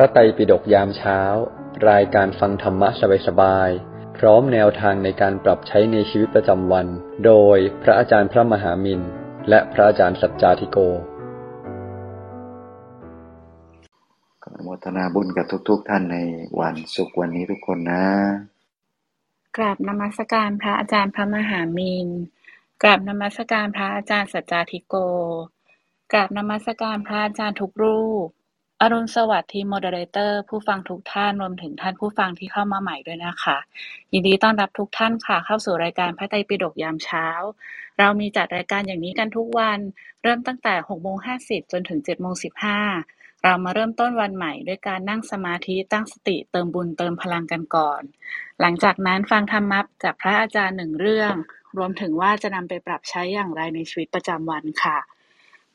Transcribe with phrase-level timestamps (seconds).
[0.00, 1.20] ระไตรปิฎกยามเช้า
[1.90, 2.88] รายการฟังธรรมะ
[3.26, 6.86] สบายๆ พร้อมแนวทางในการปรับใช้ในชีวิตประจำวัน
[7.26, 9.00] โดยพระอาจารย์พระมหามิน
[9.48, 10.78] และพระอาจารย์สัจจาธิโก
[14.42, 16.16] ขออนุโมทนาบุญกับทุกๆทท่านใน
[16.60, 18.04] วันศุกร์วันนี้ทุกคนนะ
[19.56, 22.08] กราบนมัสการพระอาจารย์พระมหามิน
[22.82, 24.94] กราบนมัสการพระอาจารย์สัจจาธิโก
[26.12, 28.28] กราบนมัสการพระอาจารย์ทุกรูป
[28.82, 33.58] อรุณสวัสดิ์ทีม moderator ผู้ฟังทุกท่าน รวมถึงท่านผู้ฟังที่เข้ามาใหม่ด้วยนะคะ
[34.12, 37.26] ยินดีต้อนรับทุกท่านค่ะ เข้าสู่รายการพระไตรปิฎกยามเช้า
[37.98, 39.78] เรามีจัดรายการอย่างนี้กันทุกวัน
[40.22, 42.34] เริ่มตั้งแต่6โมง50 จนถึง7โมง
[42.88, 48.02] 15 เรามาเริ่มต้นวันใหม่ด้วยการนั่งสมาธิตั้งสติเติมบุญเติมพลังกันก่อน
[48.60, 51.34] หลังจากนั้นฟังธรรมะจากพระอาจารย์หนึ่งเรื่อง
[51.76, 54.98] รวมถึงว่าจะนำไปปรับใช้อย่างไรในชีวิตประจำวันค่ะ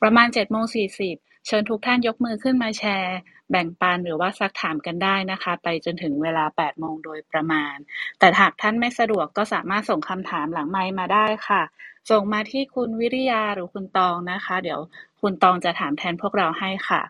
[0.02, 3.16] ประมาณ7โมง40 เชิญทุกท่านยกมือขึ้นมาแชร์
[3.50, 7.76] แบ่งปันหรือว่าซักถามกันได้นะคะ ไปจนถึงเวลา 8 โมงโดยประมาณ
[8.18, 11.62] แต่หากท่านไม่สะดวกก็สามารถส่งคำถามหลังไมค์มาได้ค่ะ
[12.10, 14.80] ส่งมาที่คุณวิริยาหรือคุณตองนะคะ เดี๋ยว
[15.20, 17.02] คุณตองจะถามแทนพวกเราให้ค่ะ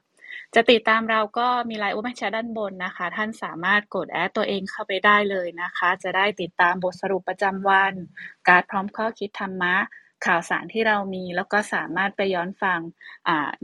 [0.54, 7.92] จะติดตามเราก็มีไลน์อุปแชร์ด้านบนนะคะ ท่านสามารถกดแอดตัวเองเข้าไปได้เลยนะคะ จะได้ติดตามบทสรุปประจำวัน
[8.48, 9.76] การพร้อมข้อคิดธรรมะ
[10.26, 12.80] ข่าวสารที่เรามี แล้วก็สามารถไปย้อนฟัง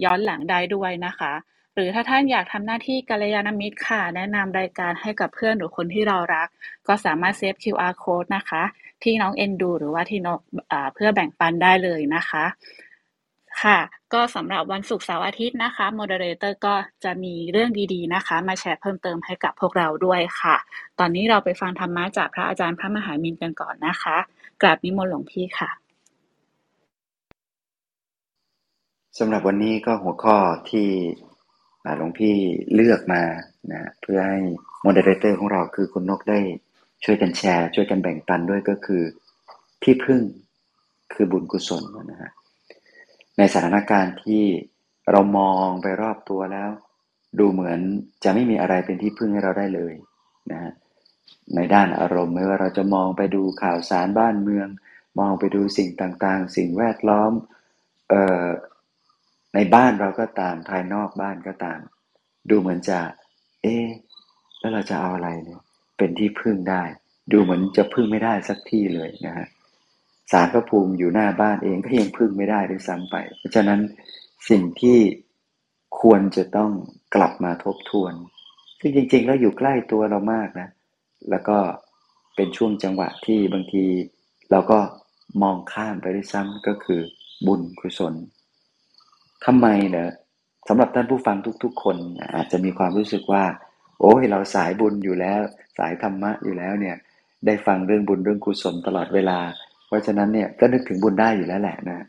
[0.05, 1.33] ย้อนหลังได้ด้วยนะคะ
[1.75, 6.49] หรือถ้าท่านอยากทำหน้าที่กัลยาณมิตรค่ะ แนะนำรายการให้กับเพื่อนหรือคนที่เรารัก
[6.89, 8.63] ก็สามารถ save QR code นะคะ
[9.03, 10.41] ที่น้องเอ็นดู หรือว่าที่นก
[10.95, 12.45] เพื่อแบ่งปันได้เลยนะคะ
[13.63, 13.79] ค่ะ
[14.13, 16.75] ก็สำหรับวันศุกร์เสาร์อาทิตย์นะคะ moderator ก็
[17.05, 20.57] จะมีเรื่องดีๆนะคะ มาแชร์เพิ่มเติมให้กับพวกเราด้วยค่ะ
[20.99, 24.17] ตอนนี้เราไปฟังธรรมะจากพระอาจารย์พระมหามินกันก่อนนะคะ
[24.63, 25.82] กราบนิมนต์หลวงพี่ค่ะ
[29.19, 30.37] สำหรับวันนี้ก็หัวข้อ
[30.71, 30.89] ที่
[31.99, 32.37] หลวงพี่
[32.75, 33.23] เลือกมา
[33.73, 34.41] นะเพื่อให้
[34.83, 36.41] moderator ของเราคือคุณนกได้
[37.05, 39.03] ช่วยกันแชร์ ช่วยกันแบ่งปันด้วยก็คือ
[39.83, 40.23] ที่พึ่ง
[41.13, 42.31] คือบุญกุศลนะฮะ
[43.39, 44.45] ในสถานการณ์ที่
[45.11, 46.71] เรามองไปรอบตัวแล้ว
[47.39, 47.79] ดูเหมือน
[48.25, 49.95] จะไม่มีอะไรเป็นที่พึ่งให้เราได้เลย
[50.51, 50.73] นะฮะ
[51.55, 54.69] ในด้านอารมณ์ไม่ว่าเราจะมองไปดูข่าวสารบ้านเมือง
[55.19, 57.33] มองไปดูสิ่งต่างๆ สิ่งแวดล้อม
[58.09, 58.47] เอ่อ
[59.55, 61.81] ในบ้านเราก็ตามภายนอกบ้านก็ตาม
[62.49, 62.99] ดูเหมือนจะ
[63.63, 63.77] เอ๊
[64.59, 65.61] แล้วเราจะเอาอะไรเนี่ย
[65.97, 66.83] เป็นที่พึ่งได้
[67.33, 69.47] ดูเหมือนจะพึ่งไม่ได้สักที่เลยนะฮะ
[70.33, 73.81] สารพระภูมิอยู่หน้าบ้านเองก็ยังพึ่งไม่ได้ด้วยซ้ำไป เพราะฉะนั้น
[74.51, 74.99] สิ่งที่
[76.01, 76.71] ควรจะต้อง
[77.15, 78.13] กลับมาทบทวน
[78.81, 80.69] ซึ่งจริง ๆ แล้วอยู่ใกล้ตัวเรามากนะ
[81.31, 81.59] แล้วก็
[82.37, 83.85] เป็นช่วงจังหวะที่บางที
[84.51, 84.79] เราก็
[85.43, 87.01] มองข้ามไปด้วยซ้ำก็คือ
[87.47, 88.15] บุญกุศล
[89.45, 90.11] ทำไมเนอะ
[90.69, 91.97] สำหรับท่านผู้ฟังทุก ๆ คน
[92.35, 93.45] อาจจะมีความรู้สึกว่า
[94.01, 95.41] โอ้ยเราสายบุญอยู่แล้ว
[95.79, 96.97] สายธรรมะอยู่แล้วเนี่ย
[97.47, 99.39] ได้ฟังเรื่องบุญเรื่องกุศลตลอดเวลา
[99.87, 102.07] เพราะฉะนั้นเนี่ยก็นึกถึงบุญได้อยู่แล้วแหละนะ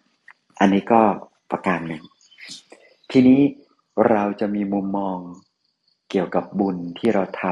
[0.59, 1.01] อันนี้ก็
[1.51, 2.03] ประการหนึ่ง
[3.11, 3.41] ทีนี้
[4.09, 5.17] เราจะมีมุมมอง
[6.09, 7.43] เกี่ยวกับบุญที่เราท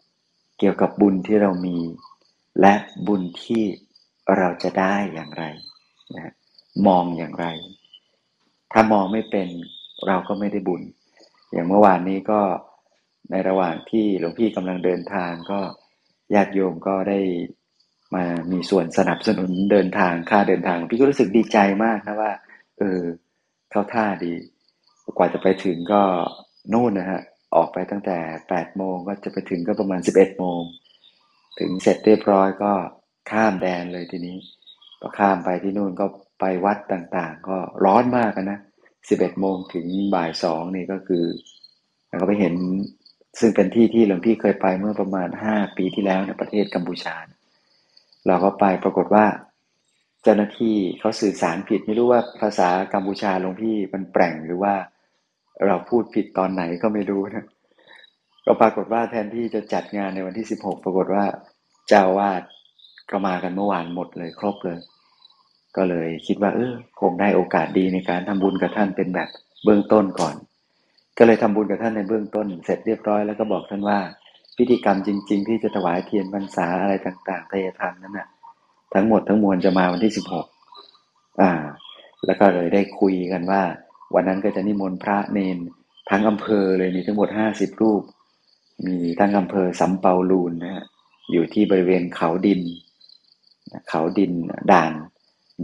[0.00, 1.78] ำเกี่ยวกับบุญที่เรามี
[2.60, 2.74] และ
[3.06, 3.62] บุญที่
[4.38, 5.44] เราจะได้อย่างไร
[6.14, 6.32] นะ
[6.86, 7.46] มองอย่างไร
[8.72, 9.48] ถ้ามองไม่เป็น
[10.06, 10.82] เราก็ไม่ได้บุญ
[11.52, 12.40] อย่างเมื่อวานนี้ก็
[13.30, 15.60] ในระหว่างที่หลวงพี่กำลังเดินทางก็
[16.34, 17.20] ญาติโยมก็ได้
[18.14, 22.32] มามีส่วนสนับสนุนเดินทางค่าเดินทาง พี่ก็รู้สึกดีใจมากนะว่า
[22.78, 23.00] เออ
[23.70, 24.32] เข้าท่าดี
[25.16, 26.02] กว่าจะไปถึงก็
[26.72, 27.20] นู่นนะฮะ
[27.54, 28.18] ออกไปตั้งแต่
[28.48, 30.60] แปดโมงก็จะไปถึงก็ประมาณสิบเอ็ดโมง
[31.58, 32.72] ถึงเสร็จเรียบร้อยก็
[33.30, 34.36] ข้ามแดนเลยทีนี้
[35.00, 36.06] ก็ข้ามไปที่นู่นก็
[36.44, 38.58] ไปวัดต่างๆ ก็ร้อนมากนะ
[39.08, 41.24] สิบเอ็ดโมงถึงบ่ายสองนี่ก็คือ
[42.08, 42.54] แล้วก็ไปเห็น
[43.40, 47.14] ซึ่งเป็นที่ที่หลวงพี่เคยไปเมื่อประมาณห้าปีที่แล้วในประเทศกัมพูชา
[48.26, 49.26] เราก็ไปปรากฏว่า
[50.22, 54.74] เจ้าหน้าที่เขาสื่อสารผิดไม่รู้ว่าภาษากัมพูชาหลวงพี่มันแปลงหรือว่า
[55.66, 57.46] เราพูดผิดตอนไหนก็ไม่รู้นะ
[58.46, 61.24] ก็ปรากฏว่าแทนที่จะจัดงานในวันที่สิบหกปรากฏว่า
[61.88, 62.42] เจ้าวาด
[63.10, 64.78] ก็มากันเมื่อวานหมดเลยครบเลย
[65.76, 69.28] ก็เลยคิดว่าเออคงได้โอกาสดีในการทำบุญกับท่านเป็นแบบ
[69.64, 70.34] เบื้องต้นก่อน
[71.18, 73.98] ก็เลยทำบุญกับท่านในเบื้องต้น เสร็จเรียบร้อยแล้วก็บอกท่านว่า
[74.56, 78.28] พิธีกรรมจริง ๆ ที่จะถวายเทียนพรรษาอะไรต่างๆทายธรรมนั้นน่ะ
[78.94, 80.46] ทั้งหมดทั้งมวลจะมาวันที่สิบหก
[81.40, 81.50] อ่า
[82.26, 83.62] แล้วก็เลยได้คุยกันว่า
[84.14, 85.58] วันนั้นก็จะนิมนต์พระเนน
[86.10, 88.02] ทั้งอำเภอเลยมีทั้งหมดห้าสิบรูป
[88.86, 90.84] มีทั้งอำเภอสำเปาลูนนะฮะ
[91.32, 92.60] อยู่ที่บริเวณเขาดิน
[93.88, 94.32] เขาดิน
[94.72, 94.92] ด่าน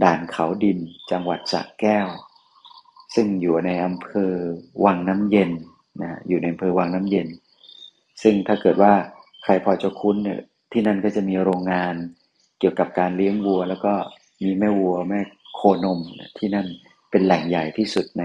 [0.03, 0.79] ด่านเขาดิน
[1.11, 2.07] จังหวัดสระแก้ว
[3.15, 4.31] ซึ่งอยู่ในอำเภอ
[4.85, 5.51] วังน้ำเย็น
[6.01, 7.27] นะอยู่ในอำเภอวังน้ำเย็น
[8.21, 8.93] ซึ่งถ้าเกิดว่า
[9.43, 10.39] ใครพอจะคุ้นเนี่ย
[10.71, 11.95] ที่นั่นก็จะมีโรงงาน
[12.59, 13.93] เกี่ยวกับการเลี้ยงวัว แล้วก็
[14.43, 15.21] มีแม่วัวแม่
[15.55, 15.99] โคนม
[16.37, 16.67] ที่นั่น
[17.11, 18.23] เป็นแหล่งใหญ่ที่สุดใน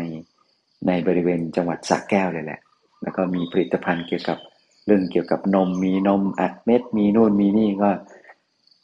[0.87, 2.61] ในบริเวณจังหวัดสักแก้วเลยแหละ
[3.03, 4.39] แล้วก็มีผลิตภัณฑ์เกี่ยวกับ
[4.87, 7.91] เรื่องเกี่ยวกับนมมีนมอัดเม็ดมีนู่นมีนี่ก็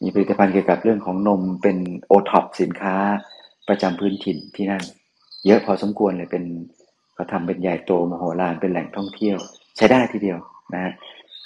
[0.02, 2.97] มีผลิตภัณฑ์เกี่ยวกับเรื่องของนมเป็นโอท็อปสินค้า
[3.69, 4.82] ประจำพื้นถิ่นที่นั่น
[5.47, 6.44] เยอะพอสมควรเลยเป็น
[7.14, 9.37] เขาทำเป็นใหญ่โตมโหฬารเป็นแหล่งท่องเที่ยว
[9.76, 10.38] ใช้ได้ทีเดียว
[10.75, 10.93] นะ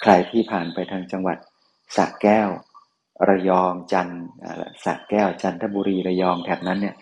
[0.01, 1.37] ใครที่ผ่านไปทางจังหวัด
[1.95, 2.49] สระแก้ว
[3.29, 4.23] ระยองจันทร์
[4.83, 6.95] สระแก้วจันทบุรีระยองแถบนั้นเนี่ย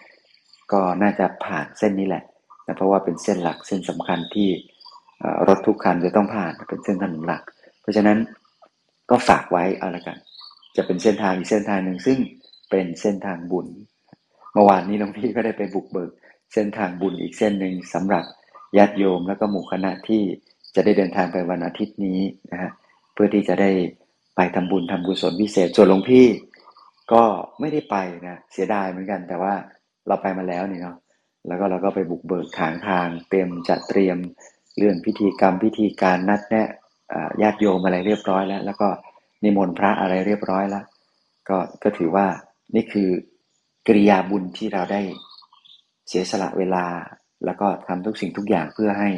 [0.71, 2.23] ก็น่าจะผ่านเส้นนี้แหละ
[2.67, 4.49] นะเพราะว่าเป็นเส้นหลักเส้นสำคัญที่
[5.47, 7.43] รถทุกคันจะต้องผ่านเป็นเส้นถนนหลัก
[7.81, 8.17] เพราะฉะนั้น
[9.09, 10.17] ก็ฝากไว้เอาละกัน
[10.75, 12.19] จะเป็นเส้นทางอีกเส้นทางหนึ่งซึ่ง
[12.69, 13.67] เป็นเส้นทางบุญ
[14.53, 16.11] เมื่อวานนี้น้องพี่ก็ได้ไปบุกเบิก
[16.53, 18.23] เส้นทางบุญอีกเส้นหนึ่งสำหรับ
[18.77, 20.21] ญาติโยมแล้วก็หมู่คณะที่
[20.75, 22.19] จะได้เดินทางไปวันอาทิตย์นี้
[22.51, 22.71] นะฮะ
[23.13, 23.69] เพื่อที่จะได้
[24.35, 26.25] ไปทำบุญทำกุศลพิเศษส่วนหลวงพี่
[27.13, 27.23] ก็
[27.59, 27.95] ไม่ได้ไป
[28.27, 29.53] นะเสียดายเหมือนกัน แต่ว่า
[30.07, 30.97] เราไปมาแล้วนี่เนาะ
[31.47, 34.17] แล้วก็เราก็ไปบุกเบิกขางทางเตรียมจัดเตรียม
[34.77, 36.67] เรื่องพิธีกรรมพิธีการนัดแนะ
[37.41, 38.87] ญาติโยมอะไรเรียบร้อยแล้ว แล้วก็
[39.43, 40.85] นิมนต์พระอะไรเรียบร้อยแล้ว
[41.49, 42.27] ก็ก็ถือว่า
[42.75, 43.09] นี่คือ
[43.87, 45.01] กริยาบุญที่เราได้
[46.07, 46.85] เสียสละเวลา
[47.45, 49.09] แล้วก็ทำทุกสิ่งทุกอย่างเพื่อให้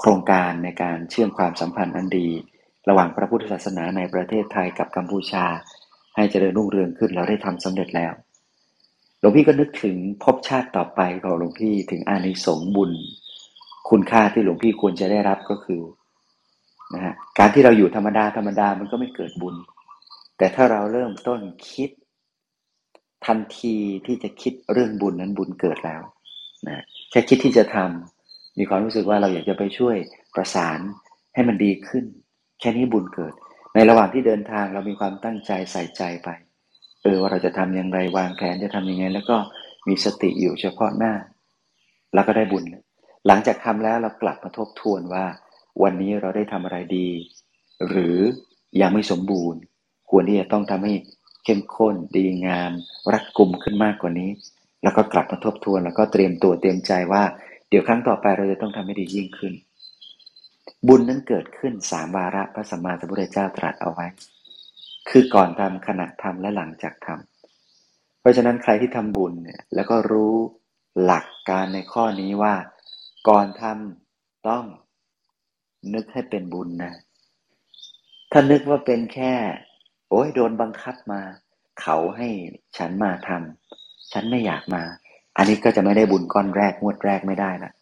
[0.00, 2.28] โครงการในการเชื่อมความสัมพันธ์อันดี
[2.88, 5.44] ระหว่างพระพุทธศาสนาในประเทศไทยกับกัมพูชา
[6.16, 8.12] ให้เจริญรุ่งเรืองขึ้นเราได้ทำสำเร็จแล้ว
[9.18, 12.92] หลวงพี่ก็นึกถึงภพชาติต่อไปของหลวงพี่ถึงอานิสงส์บุญ
[13.90, 15.80] คุณค่าที่หลวงพี่ควรจะได้รับก็คือ
[16.94, 19.54] นะฮะการที่เราอยู่ธรรมดาธรรมดามันก็ไม่เกิดบุญ
[20.38, 21.40] แต่ถ้าเราเริ่มต้น
[21.70, 21.90] คิด
[23.26, 26.02] ทันทีที่จะคิดเรื่องบุญนั้นบุญเกิดแล้ว
[26.68, 29.96] นะแค่คิดที่จะทำมีความรู้สึกว่าเราอยากจะไปช่วย
[30.34, 30.80] ประสาน
[31.34, 32.04] ให้มันดีขึ้น
[32.60, 33.32] แค่นี้บุญเกิด
[33.74, 36.28] ในระหว่างที่เดินทางเรามีความตั้งใจใส่ใจไป
[37.02, 39.36] เออว่าเราจะทำอย่างไรวางแผนจะทำยังไง แล้วก็
[39.88, 41.14] มีสติอยู่เฉพาะหน้า
[42.14, 42.64] แล้วก็ได้บุญ
[43.26, 45.24] หลังจากทำแล้วเรากลับมาทบทวนว่า
[45.82, 47.08] วันนี้เราได้ทำอะไรดี
[47.88, 48.18] หรือ
[48.80, 49.60] ยังไม่สมบูรณ์
[50.10, 50.92] ควรที่จะต้องทำให้
[51.44, 52.72] เข้มข้นดีงาม
[53.12, 54.30] รัดกุมขึ้นมากกว่านี้
[54.82, 57.22] แล้วก็กลับมาทบทวน แล้วก็เตรียมตัวเตรียมใจว่า
[57.68, 59.54] เดี๋ยวครั้งต่อไปเราจะต้องทำให้ดียิ่งขึ้น
[60.88, 64.06] บุญนั้นเกิดขึ้นสามวาระพระสัมมาสัมพุทธเจ้าตรัสเอาไว้
[65.08, 70.34] คือก่อนทำขณะทำและหลังจากทำเพราะฉะนั้นใครที่ทำบุญเนี่ยแล้วก็รู้
[71.04, 72.54] หลักการในข้อนี้ว่า
[73.28, 74.64] ก่อนทำต้อง
[75.94, 76.92] นึกให้เป็นบุญนะ
[78.32, 79.32] ถ้านึกว่าเป็นแค่
[80.10, 81.20] โอ้ยโดนบังคับมา
[81.80, 82.28] เขาให้
[82.76, 84.82] ฉันมาทำฉันไม่อยากมา
[85.36, 87.72] อันนี้ก็จะไม่ได้บุญก้อนแรกงวดแรกไม่ได้ละ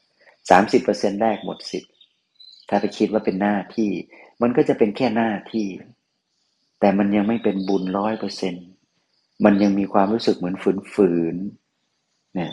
[0.51, 1.93] สามสิบเปอร์เซ็นแรกหมดสิทธิ์
[2.69, 3.91] ถ้าไปคิดว่าเป็นหน้าที่
[4.43, 5.67] มันก็จะเป็นแค่หน้าที่
[6.81, 8.55] แต่มันยังไม่เป็นบุญร้อยเปอร์เซ็น
[9.45, 10.57] มันยังมีความรู้สึกเหมือน
[10.95, 12.53] ฝืนๆเนี่ย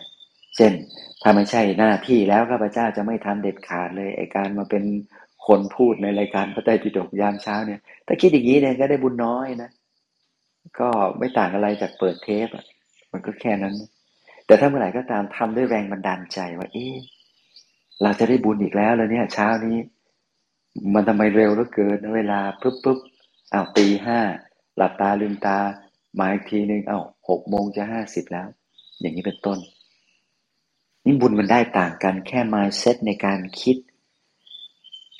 [0.55, 0.73] เช่น
[1.21, 4.83] ถ้าไม่ใช่หน้าที่แล้วข้าพเจ้าจะไม่ทำเด็ดขาดเลยไอการมาเป็น
[5.47, 9.69] คนพูดในรายการพระไตรปิฎกยามเช้าเนี่ย ถ้าคิดอย่างนี้เนี่ยก็ได้บุญน้อยนะ
[10.79, 12.65] ก็ไม่ต่างอะไรจากเปิดเทปอะ
[13.11, 13.75] มันก็แค่นั้น
[14.45, 16.95] แต่ถ้าเมื่อไหร่ก็ตามทำด้วยแรงบันดาลใจว่า เอ๊ะ
[18.01, 19.77] เราจะได้บุญอีกแล้วแล้วเนี่ย เช้านี้
[20.93, 22.99] มันทำไมเร็วเหลือเกินเวลาปุ๊บปุ๊บ
[23.53, 24.19] อ้าวตีห้า
[24.77, 25.59] หลับตาลืมตา
[26.19, 28.47] มาอีกทีหนึ่งอ้าวหกโมงจะห้าสิบแล้ว
[28.99, 29.57] อย่างนี้เป็นต้น
[31.05, 33.77] นี่บุญมันได้ต่างกันแค่มาเซตในการคิด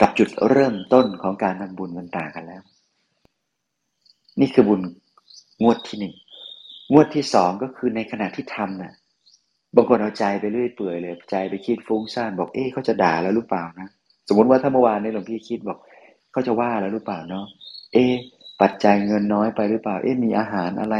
[0.01, 2.62] กับจุดเริ่มต้นของการทำบุญมันต่างกันแล้ว
[4.39, 4.82] นี่คือบุญ
[5.63, 6.13] งวดที่หนึ่ง
[6.94, 8.94] งวดที่สองก็คือในขณะที่ทำนะ่ะ
[9.75, 13.89] บางคนเอาใจไปเรื่อยเปื่อยเลยใจไปคิดฟุ้งซ่านบอกเอ๊ะเขาจะด่าแล้วหรือเปล่านะ
[14.27, 15.77] สมมติว่าถ้าเมื่อวานนี้หลวงพี่คิดบอก
[16.32, 17.46] เขาจะว่าแล้วหรือเปล่าเนาะ
[17.94, 18.06] เอ๊
[18.62, 20.96] ปัจจัยเงินน้อยไปหรือเปล่า เอ๊มีอาหารอะไร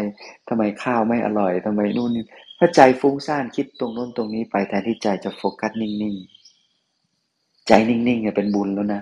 [0.48, 2.26] ทำไมข้าวไม่อร่อยทำไมนู่นนี่
[2.60, 6.37] ถ้าใจฟุ้งซ่านคิดตรงนู้นตรงนี้ไปแทนที่ใจจะโฟกัสนิ่งๆ
[7.68, 9.02] ใจนิ่งๆเนี่ยเป็นบุญแล้วนะ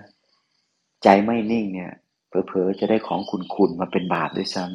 [1.04, 1.92] ใจไม่นิ่งเนี่ย
[2.28, 3.22] เผลอๆจะได้ของ
[3.56, 4.66] คุณๆมาเป็นบาปด้วยซ้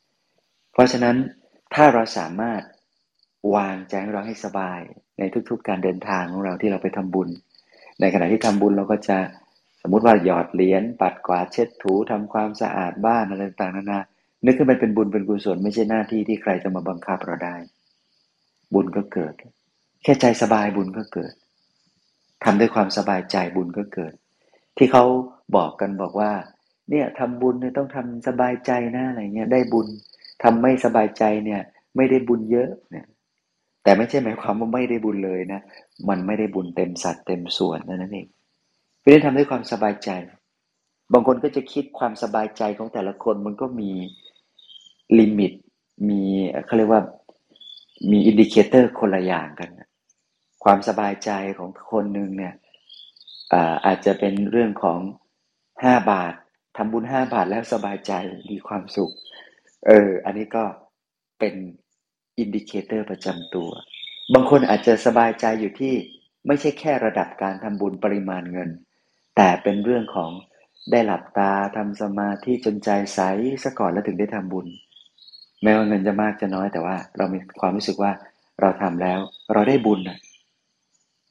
[0.00, 1.16] ำเพราะฉะนั้น
[1.74, 2.62] ถ้าเราสามารถ
[3.54, 4.80] วางใจเราให้สบาย
[5.18, 7.28] ในทุกๆ การเดินทางของเราที่เราไปทำบุญ
[8.00, 9.18] ในขณะที่ทำบุญเราก็จะ
[9.82, 14.00] สมมุติว่าหยอดเหรียญปัดกวาดเช็ดถูทำความสะอาดบ้านอะไรต่างๆนานา
[14.44, 17.56] นึกขึ้นมันเป็นบุญเป็นกุศลไม่ใช่หน้าที่ที่ใครจะมาบังคับเราได้
[18.74, 19.34] บุญก็เกิด
[20.02, 21.32] แค่ใจสบายบุญก็เกิด
[22.44, 24.12] ทำด้วยความสบายใจบุญก็เกิด
[24.76, 25.04] ที่เขา
[25.56, 26.32] บอกกันบอกว่า
[26.90, 29.86] เนี่ยทำบุญเนี่ยต้องทำสบายใจนะอะไรเงี้ยได้บุญ
[30.42, 31.60] ทำไม่สบายใจเนี่ย
[31.96, 33.06] ไม่ได้บุญเยอะเนี่ย
[33.82, 35.60] แต่ไม่ใช่หมายความว่าไม่ได้บุญเลยนะ
[36.08, 40.10] มันไม่ได้บุญเต็มสัดเต็มส่วนนั่นเองเพื่อทำด้วยความสบายใจ
[41.12, 43.90] บางคนก็จะคิดความสบายใจของแต่ละคนมันก็มี
[45.18, 45.52] limit
[46.08, 46.22] มี
[46.66, 47.02] เขาเรียกว่า
[48.10, 49.70] มี indicator คนละอย่างกัน
[50.66, 52.54] ความสบายใจของคนหนึ่งเนี่ย
[53.86, 55.00] อาจจะเป็นเรื่องของ
[55.84, 56.34] ห้าบาท
[56.76, 58.12] ทำบุญห้าบาทแล้วสบายใจ
[58.50, 59.12] มีความสุข
[59.86, 60.64] เออ อันนี้ก็
[61.38, 61.54] เป็น
[62.38, 63.70] indicator ประจำตัว
[64.34, 65.94] บางคนอาจจะสบายใจอยู่ที่
[66.46, 68.70] ไม่ใช่แค่ระดับการทำบุญปริมาณเงิน
[69.36, 70.30] แต่เป็นเรื่องของ
[70.90, 73.20] ได้หลับตาทำสมาธิจนใจใส
[73.64, 74.66] ซะก่อนแล้วถึงได้ทำบุญ
[75.62, 78.12] แม้ว่าเงินจะมากจะน้อยแต่ว่าเรามีความรู้สึกว่า
[78.60, 79.18] เราทำแล้ว
[79.52, 80.18] เราได้บุญนะ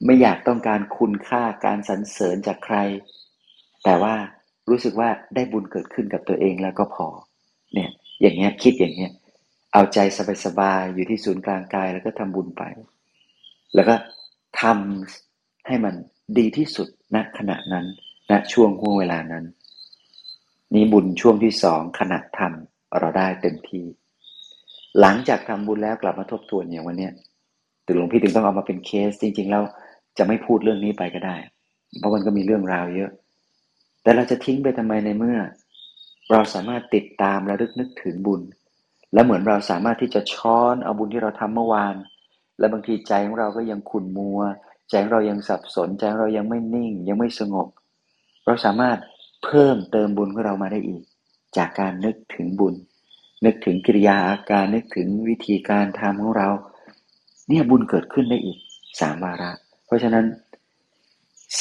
[0.04, 2.76] ไม่อยากต้องการคุณค่าการสรรเสริญจากใคร
[3.84, 4.14] แต่ว่า
[4.70, 7.06] รู้สึกว่าได้บุญเกิดขึ้นกับตัวเองแล้วก็พอ
[7.74, 9.12] เนี่ย อย่างเงี้ยคิดอย่างเงี้ย
[9.72, 9.98] เอาใจ
[10.44, 12.62] สบายๆอยู่ที่ศูนย์กลางกายแล้วก็ทำบุญไป
[13.74, 13.94] แล้วก็
[14.62, 15.94] ทำให้มัน
[16.38, 17.86] ดีที่สุดณขณะนั้น
[18.30, 19.44] ณช่วงห่วงเวลานั้น
[20.74, 23.84] นี้บุญช่วงที่สองขณะทำเราได้เต็มที่
[25.00, 27.12] หลังจากทำบุญแล้วกลับมาทบทวนอย่างวันเนี้ย
[27.86, 29.62] ถึงหลวงพี่ถึงต้องเอามาเป็นเคสจริง ๆ แล้ว
[30.18, 31.36] จะไม่พูดเรื่องนี้ไปก็ได้
[31.98, 33.10] เพราะมันก็มีเรื่องราวเยอะ
[34.02, 35.38] แต่เราจะทิ้งไปทำไมในเมื่อ
[36.30, 38.42] เราสามารถติดตามระลึกนึกถึงบุญ
[39.12, 41.94] และเหมือนเราสามารถที่จะช้อนเอาบุญที่เราทำเมื่อวาน
[42.58, 44.40] และบางทีใจของเราก็ยังขุ่นมัว
[44.90, 47.68] ใจของเรายังสับสน ใจของเรายังไม่นิ่ง ยังไม่สงบ
[48.46, 48.98] เราสามารถ
[49.44, 51.02] เพิ่มเติมบุญของเรามาได้อีก
[51.56, 52.74] จากการนึกถึงบุญ
[53.44, 56.48] นึกถึงกิริยาอาการนึกถึงวิธีการทำของเรา
[57.48, 58.58] เนี่ยบุญเกิดขึ้นได้อีก
[59.00, 59.52] สามวาระ
[59.86, 60.24] เพราะฉะนั้น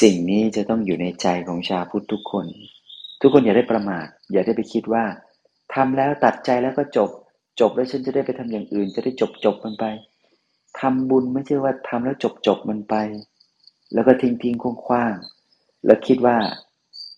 [0.01, 2.45] สิ่งนี้จะต้องอยู่ในใจของชาวพุทธทุกคน
[3.21, 5.05] ทุกคนอย่าได้ประมาท อย่าได้ไปคิดว่า
[5.73, 7.09] ทำแล้วตัดใจแล้วก็จบ
[7.59, 9.85] จบแล้วฉันจะได้ไปทำอย่างอื่น จะได้จบจบมันไป
[10.79, 12.95] ทำบุญไม่ใช่ว่าทำแล้วจบจบมันไป
[13.93, 15.13] แล้วก็ทิ้งทิ้งคงคว้าง
[15.85, 16.37] แล้วคิดว่า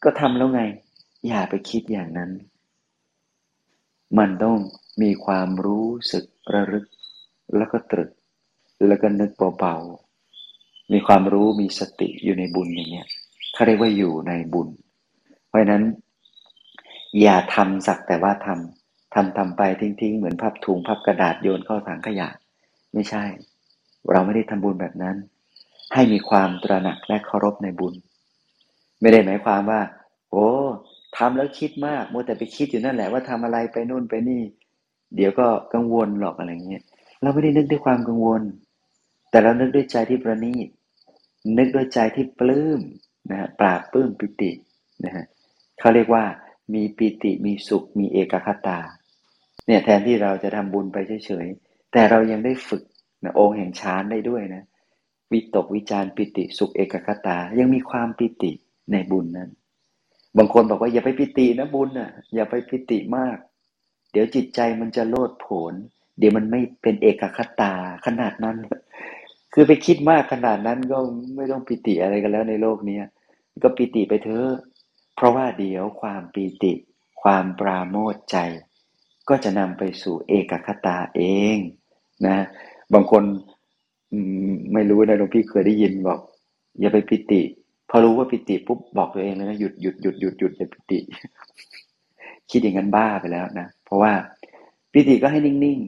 [0.04, 0.62] ก็ทำแล้วไง
[1.28, 2.32] อย่าไปคิดอย่างนั้น
[4.18, 4.58] มันต้อง
[5.02, 6.86] มีความรู้สึกระลึก
[7.56, 8.12] แล้วก็ตรึก
[8.88, 10.07] แล้วก็นึกเบาๆ
[10.94, 13.08] มีความรู้มีสติอยู่ในบุญอย่างเงี้ย
[13.53, 14.67] เขาเรียกว่าอยู่ในบุญ
[15.48, 15.84] เพราะฉะนั้น
[17.22, 22.29] อย่าทำสักแต่ว่าทำทำทำไปทิ้งๆ เหมือนพับถุงพับกระดาษโยนเข้าถังขยะ
[22.94, 23.24] ไม่ใช่
[24.12, 25.15] เราไม่ได้ทำบุญแบบนั้น
[25.94, 27.94] ให้มีความตระหนักและเคารพในบุญ
[29.01, 29.82] ไม่ได้หมายความว่า
[30.32, 30.48] โอ้
[31.17, 34.41] ทำแล้วคิดมากมัวแต่ไปคิดอยู่นั่นแหละว่าทำอะไรไปนู่นไปนี่
[35.15, 36.84] เดี๋ยวก็กังวลหรอกอะไรเงี้ย
[37.22, 38.41] เราไม่ได้นึกด้วยความกังวล
[39.29, 40.67] แต่เรานึกด้วยใจที่ประณีต
[41.58, 42.82] นึกด้วยใจที่ปลื้ม
[43.30, 44.51] นะฮะปราบปลื้มปิติ
[45.06, 45.25] นะฮะ
[45.80, 46.24] เขาเรียกว่า
[46.74, 48.80] มีปิติมีสุขมีเอกคตา
[49.68, 52.84] เนี่ยแทนที่เราจะทำบุญไปเฉยๆแต่เรายังได้ฝึก
[53.24, 54.63] นะองค์แห่งฌานได้ด้วยนะ
[55.32, 58.51] วิตกวิจารปิติสุขเอกคตา ยังมีความปิติ
[58.92, 59.50] ในบุญนั้น
[60.38, 63.38] บางคนบอกว่าอย่าไปปิตินะบุญอะ อย่าไปปิติมาก
[64.12, 65.74] เดี๋ยวจิตใจมันจะโลดโผน
[66.18, 67.74] เดี๋ยวมันไม่เป็นเอกคตา
[68.06, 68.58] ขนาดนั้น
[69.54, 70.98] คือไปคิดมากขนาดนั้นก็
[71.36, 73.00] ไม่ต้องปิติอะไรกันแล้วในโลกนี้
[73.63, 74.51] ก็ปิติไปเถอะ
[75.16, 76.74] เพราะว่าเดี๋ยวความปิติ
[77.22, 78.38] ความปราโมทใจ
[79.30, 81.22] ก็จะนำไปสู่เอกคตาเอ
[81.56, 81.58] ง
[82.27, 82.38] นะ
[82.94, 83.24] บางคน
[84.74, 86.20] ไม่รู้นะหลวงพี่เคยได้ยินบอก
[86.80, 87.42] อย่าไปปิติ
[87.89, 91.00] พอรู้ว่าปิติปุ๊บบอกตัวเองเลยนะหยุดหยุดหยุดหยุดหยุดอย่าปิติ
[92.51, 94.13] คิดอย่างนั้นบ้าไปแล้วนะเพราะว่า
[94.92, 95.80] ปิติก็ให้นิ่ง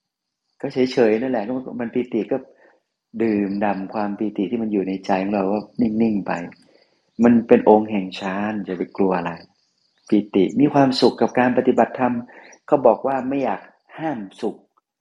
[0.00, 1.44] ๆ ก็เฉยๆนั่นแหละ
[1.80, 2.36] มันปิติก็
[3.22, 6.32] ดื่มดำความปีติที่มันอยู่ในใจของเราว่านิ่งๆไป
[7.24, 9.32] มันเป็นองค์แห่งฌานจะไปกลัวอะไร
[10.08, 12.14] ปีติมีความสุขกับการปฏิบัติธรรม
[12.66, 13.60] เขาบอกว่าไม่อยาก
[13.98, 14.56] ห้ามสุข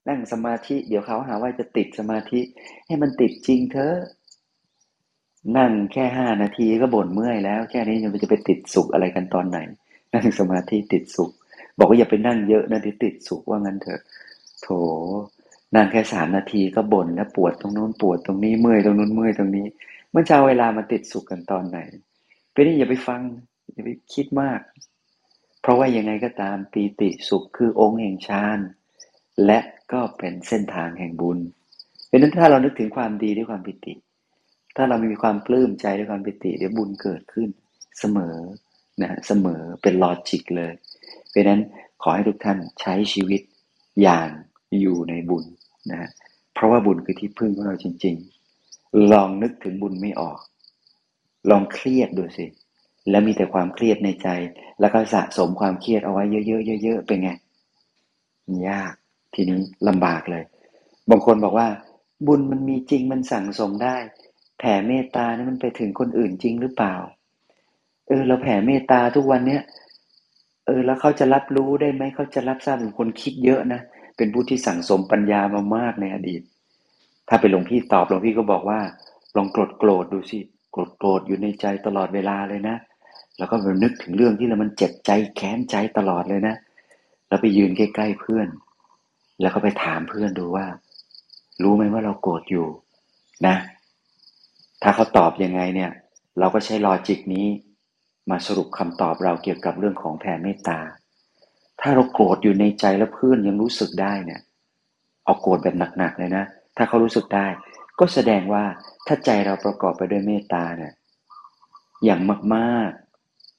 [0.09, 2.39] นั่งสมาธิ เดี๋ยวเขาหาว่าจะติดสมาธิ
[2.87, 3.95] ให้มันติดจริงเถอะ
[5.57, 9.57] นั่งแค่ห้านาทีก็บ่นเมื่อยแล้วแค่นี้มันจะไปติดสุขอะไรกันตอนไหน
[10.13, 11.31] นั่งสมาธิติดสุข
[11.77, 14.01] บอกว่าอย่าไปนั่งเยอะนะที่ติดสุขว่างั้นเถอะ
[14.61, 14.67] โถ
[15.75, 19.65] นั่งแค่สามนาทีก็บ่นแล้วปวดตรงโน้นปวดตรงนี้เมื่อยตรงโน้นเมื่อยตรงนี้
[20.13, 21.77] มันจะเอาเวลามาติดสุขกันตอนไหน
[22.51, 23.21] เป็นนี่อย่าไปฟัง
[23.73, 24.59] อย่าไปคิดมาก
[25.61, 28.59] เพราะว่ายังไงก็ตามปีติสุขคือองค์แห่งฌาน
[29.45, 29.59] และ
[29.91, 31.39] ก็เป็นเส้นทางแห่งบุญ
[32.07, 33.93] เพราะนั้นถ้าเรานึกถึงความดีด้วยความปิติ
[34.75, 37.49] ถ้าเรามีความปลื้มใจด้วยความปิติเดี๋ยวบุญเกิดขึ้น
[37.99, 38.35] เสมอ
[39.01, 40.73] นะเสมอเป็นลอจิกเลย
[41.29, 41.61] เพราะนั้น
[42.01, 43.41] ขอให้ทุกท่านใช้ชีวิต
[44.01, 44.29] อย่าง
[44.79, 45.45] อยู่ในบุญ
[45.91, 46.09] นะ
[46.53, 48.15] เพราะว่าบุญคือที่พึ่งของเราจริง
[48.61, 50.39] ๆ ลองนึกถึงบุญไม่ออก
[51.49, 52.45] ลองเครียดดูสิ
[53.09, 54.27] แล้วมีแต่ความเครียดในใจ
[54.79, 57.31] แล้วก็สะสมความเครียดเอาไว้เยอะๆเยอะๆเป็นไง
[58.69, 58.93] ยาก
[59.33, 59.57] ทีนี้
[59.87, 60.43] ลำบากเลย
[61.09, 61.67] บางคนบอกว่า
[62.27, 63.95] บุญมันมีจริงมันสั่งสมได้
[64.59, 66.95] แผ่เมตตานี่มันไปถึงคนอื่นจริงหรือเปล่า
[68.07, 69.61] เออ เราแผ่เมตตาทุกวันเนี้ย
[70.65, 76.41] เออ แล้วเขาจะรับรู้ได้ไหมเขาจะรับทราบเป็นคนคิดเยอะนะเป็นผู้ที่สั่งสมปัญญามามากในอดีต
[77.29, 78.79] ถ้าเป็นหลวงพี่ตอบหลวงพี่ก็บอกว่า
[79.37, 80.39] ลองโกรธโกรธดูสิ
[80.71, 82.77] โกรธโกรธอยู่ในใจตลอดเวลาเลยนะ
[83.37, 86.55] แล้วก็ไปนึกถึงเรื่องที่เรามันเจ็บใจแค้นใจตลอดเลยนะ
[87.27, 88.47] แล้วไปยืนใกล้ๆเพื่อน
[89.41, 90.65] แล้วก็ไปถามเพื่อนดูว่า
[91.63, 92.67] รู้ไหมว่าเราโกรธอยู่
[93.47, 93.55] นะ
[94.83, 95.91] ถ้าเขาตอบยังไงเนี่ย
[96.39, 97.47] เราก็ใช้ลอจิกนี้
[98.29, 100.79] มาสรุปคำตอบเราเกี่ยวกับเรื่องของแผ่เมตตา
[101.81, 104.41] ถ้าเราโกรธอยู่ในใจแล้วเพื่อนยังรู้สึกได้เนี่ย
[105.25, 106.45] เอาโกรธแบบหนักๆเลยนะ
[106.77, 107.47] ถ้าเขารู้สึกได้
[107.99, 108.63] ก็แสดงว่า
[109.07, 110.93] ถ้าใจเราประกอบไปด้วยเมตตาเนี่ย
[112.05, 112.19] อย่าง
[112.55, 112.91] มาก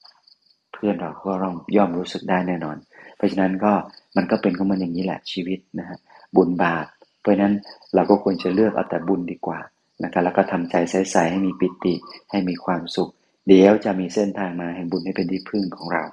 [0.03, 1.31] ๆ เพื่อนเราก็
[1.75, 2.77] ย่อมรู้สึกได้แน่นอน
[3.15, 3.73] เพราะฉะนั้นก็
[4.15, 5.97] มันก็เป็นของมันอย่างนี้แหละชีวิตนะฮะ
[6.35, 6.85] บุญบาป
[7.21, 7.53] เพราะนั้น
[7.95, 9.59] เราก็ควรจะเลือกเอาแต่บุญดีกว่า
[10.03, 11.93] นะครับแล้วก็ทำใจใสๆให้มีปิติ
[12.31, 13.11] ให้มีความสุข
[13.47, 16.03] เดี๋ยวจะมีเส้นทางมาแห่งบุญให้เป็นที่พึ่งของเรา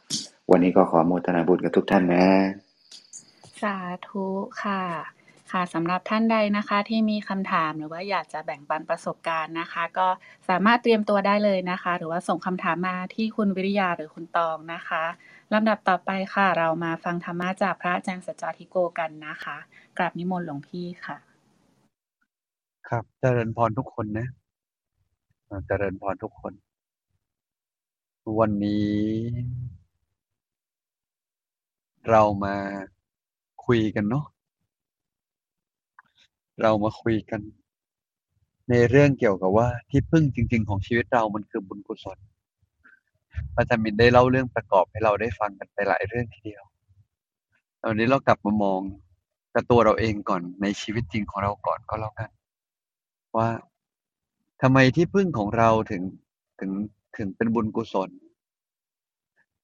[0.50, 2.26] วันนี้ก็ขอโมทนาบุญกับทุกท่านนะ
[3.62, 3.76] สา
[4.08, 4.26] ธุ
[4.62, 4.82] ค่ะ
[5.52, 10.08] ค่ะสำหรับท่านใดนะคะที่มีคำถามหรือว่าอยากจะแบ่งปันประสบการณ์นะคะ ก็
[10.48, 15.04] สามารถเตรียมตัวได้เลยนะคะ หรือว่าส่งคำถามมาที่คุณวิริยาหรือคุณตองนะคะ
[15.52, 19.56] ลำดับต่อไปค่ะ เรามาฟังธรรมะจากพระอาจารย์สัจจาธิโกกันนะคะ
[19.98, 21.16] กราบนิมนต์หลวงพี่ค่ะ
[22.88, 24.26] ครับเจริญพรทุกคนนะ
[25.66, 26.52] เจริญพรทุกคน
[28.36, 28.88] วันนี้
[32.10, 32.56] เรามา
[33.64, 34.26] คุยกันเนาะ
[36.62, 37.40] เรามาคุยกัน
[38.70, 42.18] ในเรื่องเกี่ยวกับว่าที่พึ่งจริง ๆ ของชีวิตเรามันคือบุญกุศล
[43.56, 46.62] อาจารย์มินได้เล่าเรื่องประกอบให้เราได้ฟังกันไปหลายเรื่องทีเดียว
[47.88, 48.80] วันนี้เรากลับมามอง
[49.54, 52.30] กับตัวเราเองก่อนในชีวิตจริงของเราก่อนก็แล้วกัน
[53.36, 53.48] ว่า
[54.62, 56.02] ทำไมที่พึ่งของเราถึง
[56.60, 56.70] ถึง
[57.16, 58.10] ถึงเป็นบุญกุศล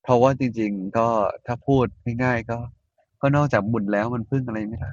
[0.03, 1.09] เพราะว่าจริง ๆ ก็
[1.47, 1.87] ถ้าพูด
[2.25, 2.59] ง่ายๆก็
[3.21, 4.93] ก็นอกจากบุญแล้วมันพึ่งอะไรไม่ได้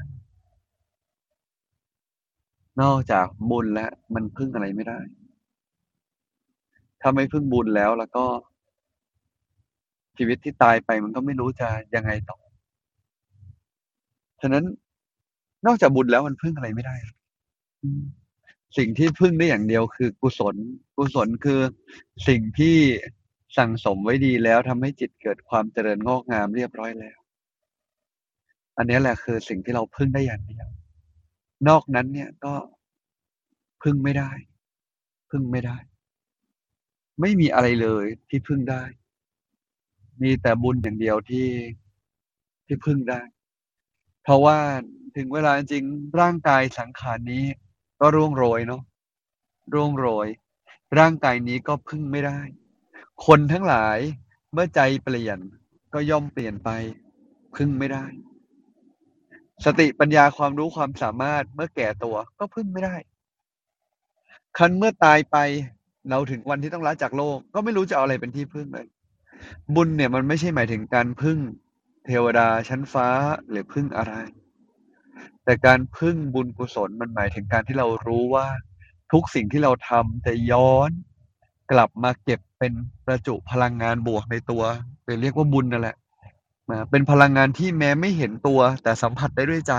[2.81, 4.99] นอกจากบุญแล้วมันพึ่งอะไรไม่ได้
[7.01, 8.25] ถ้าไม่พึ่งบุญแล้วแล้วก็
[10.17, 12.37] ชีวิตที่ตายไปมันก็ไม่รู้จะยังไงต่อ
[14.41, 14.63] ฉะนั้น
[15.65, 16.95] นอกจากบุญแล้วมันพึ่งอะไรไม่ได้
[18.77, 20.55] สิ่งที่พึ่งได้อย่างเดียวคือกุศล
[20.97, 21.59] กุศลคือ
[22.27, 22.77] สิ่งที่
[23.57, 27.19] สั่งสมไว้ดีแล้วทำให้จิตเกิดความเจริญงอกงามเรียบร้อยแล้ว
[28.77, 30.67] อันนี้แหละคือสิ่งที่เราพึ่งได้อย่างเดียว
[31.67, 32.55] นอกนั้นเนี่ยก็
[33.83, 34.31] พึ่งไม่ได้
[35.31, 35.77] พึ่งไม่ได้
[37.21, 38.83] ไม่มีอะไรเลยที่พึ่งได้
[40.21, 41.47] มีแต่บุญอย่างเดียวที่
[42.65, 43.21] ที่พึ่งได้
[44.23, 44.57] เพราะว่า
[45.15, 45.83] ถึงเวลาจริง
[46.19, 47.45] ร่างกายสังขารนี้
[48.01, 48.81] ก็ร่วงโรยเนาะ
[49.73, 50.27] ร่วงโรย
[50.97, 52.39] ร่างกายนี้ก็พึ่งไม่ได้
[53.25, 53.97] คนทั้งหลาย
[54.53, 55.39] เมื่อใจเปลี่ยน
[55.93, 56.69] ก็ย่อมเปลี่ยนไป
[57.55, 58.05] พึ่งไม่ได้
[59.65, 62.95] สติปัญญาความรู้ความสามารถเมื่อแก่ตัวก็พึ่งไม่ได้
[64.57, 65.37] คันเมื่อตายไป
[66.09, 68.87] เราถึงวันที่ต้องละจากโลก ก็ไม่รู้จะเอาอะไรเป็นที่พึ่งเลย
[69.75, 71.37] บุญเนี่ยมันไม่ใช่หมายถึงการพึ่ง
[72.05, 73.07] เทวดาชั้นฟ้า
[73.49, 74.13] หรือพึ่งอะไร
[75.45, 78.47] แต่การพึ่งบุญกุศลมันหมายถึงการที่เรารู้ว่า
[79.11, 80.91] ทุกสิ่งที่เราทำจะย้อน
[81.71, 82.73] กลับมาเก็บเป็น
[83.05, 84.63] ประจุพลังงานบวกในตัว
[85.03, 85.95] หรือเรียกว่าบุญนั่นแหละ
[86.91, 89.73] เป็นพลังงานที่แม้ไม่เห็นตัว แต่สัมผัสได้ด้วยใจ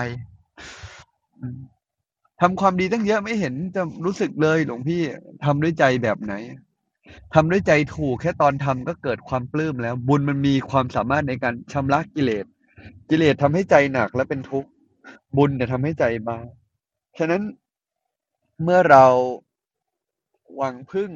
[2.41, 5.01] ทำความดีตั้งเยอะไม่เห็นจะรู้สึกเลยหลวงพี่
[5.45, 6.35] ทำด้วยใจแบบไหน
[7.35, 12.45] ทำด้วยใจถูกแค่ตอนทำก็เกิดความปลื้มแล้ว บุญมันมีความสามารถในการชำระกิเลส
[13.11, 14.71] กิเลสทำให้ใจหนักและเป็นทุกข์
[15.37, 16.39] บุญจะทำให้ใจบา
[17.19, 17.43] ฉะนั้น
[18.63, 19.07] เมื่อเรา
[20.57, 21.11] หวังพึ่ง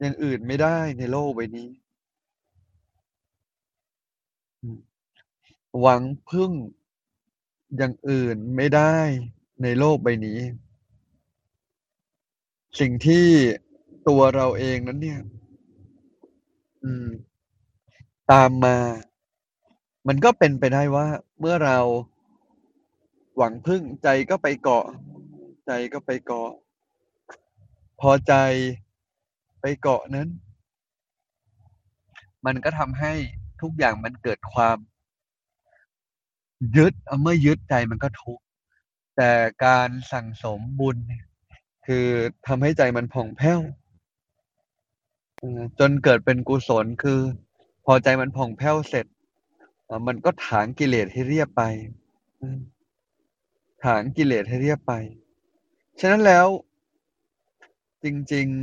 [0.00, 1.68] อย่างอื่นไม่ได้ในโลกใบนี้
[5.80, 6.52] หวังพึ่ง
[7.76, 8.96] อย่างอื่นไม่ได้
[9.62, 10.40] ในโลกใบนี้
[12.80, 13.26] สิ่งที่
[14.08, 15.20] ตัวเราเองนั้นเนี่ย
[16.82, 17.06] อืม
[18.32, 18.76] ตามมา
[20.08, 21.06] มันก็เป็นไปได้ว่า
[21.40, 21.78] เมื่อเรา
[23.38, 24.86] หวังพึ่งใจก็ไปเกาะ
[25.66, 26.50] ใจก็ไปเกาะ
[28.00, 28.34] พอใจ
[29.60, 30.28] ไปเกาะนั้น
[32.46, 33.12] มันก็ทำให้
[33.60, 34.78] ทุกอย่างมันเกิดความ
[36.76, 38.44] ยึดเมื่อยึดใจมันก็ทุกข์
[39.16, 39.30] แต่
[39.64, 40.96] การสั่งสมบุญ
[41.86, 42.06] คือ
[42.46, 43.60] ทำให้ใจมันผ่องแผ้ว
[45.78, 47.20] จนเกิดเป็นกุศลคือ
[47.86, 49.06] พอใจมันผ่องแผ้วเสร็จ
[50.06, 51.62] มันก็ถางกิเลสให้เรียบไป
[53.84, 54.92] ถางกิเลสให้เรียบไป
[56.00, 56.46] ฉะนั้นแล้ว
[58.04, 58.58] จริง ๆ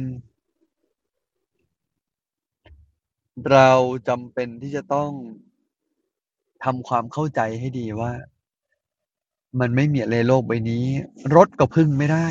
[3.51, 3.69] เรา
[4.08, 5.12] จำเป็นที่จะต้อง
[6.63, 8.13] ทำความเข้าใจให้ดีว่า
[9.60, 10.86] มันไม่มีอะไรโลกใบนี้
[11.36, 12.28] รถก็พึ่งไม่ได้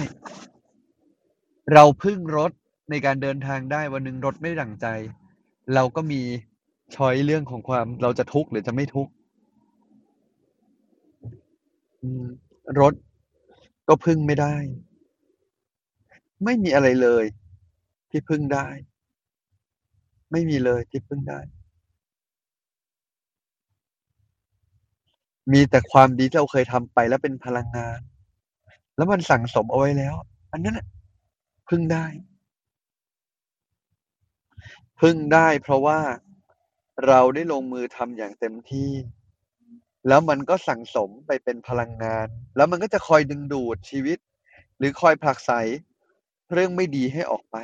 [1.72, 2.52] เราพึ่งรถ
[2.90, 4.86] ในการเดินทางได้วันหนึ่งรถไม่ดั่งใจ
[5.74, 6.20] เราก็มี
[6.94, 9.12] ช้อยเรื่องของความเราจะทุกข์หรือจะไม่ทุกข์
[12.80, 12.94] รถ
[13.88, 14.56] ก็พึ่งไม่ได้
[16.44, 17.24] ไม่มีอะไรเลย
[18.10, 18.68] ที่พึ่งได้
[20.32, 21.40] ไม่มีเลยที่พึ่งได้
[25.52, 28.00] มีแต่ความดีที่เราเคยทำไปแล้วเป็นพลังงาน
[28.96, 30.14] แล้วมันสั่งสมเอาไว้แล้ว
[30.52, 30.80] อันนั้น
[31.68, 32.06] พึ่งได้
[35.00, 36.00] พึ่งได้เพราะว่า
[37.06, 38.90] เราได้ลงมือทำอย่างเต็มที่
[40.08, 44.18] แล้วมันก็สั่งสมไปเป็นพลังงาน แล้วมันก็จะคอยดึงดูดชีวิต
[44.78, 45.50] หรือคอยผลักไส
[46.52, 47.56] เรื่องไม่ดีให้ออกไป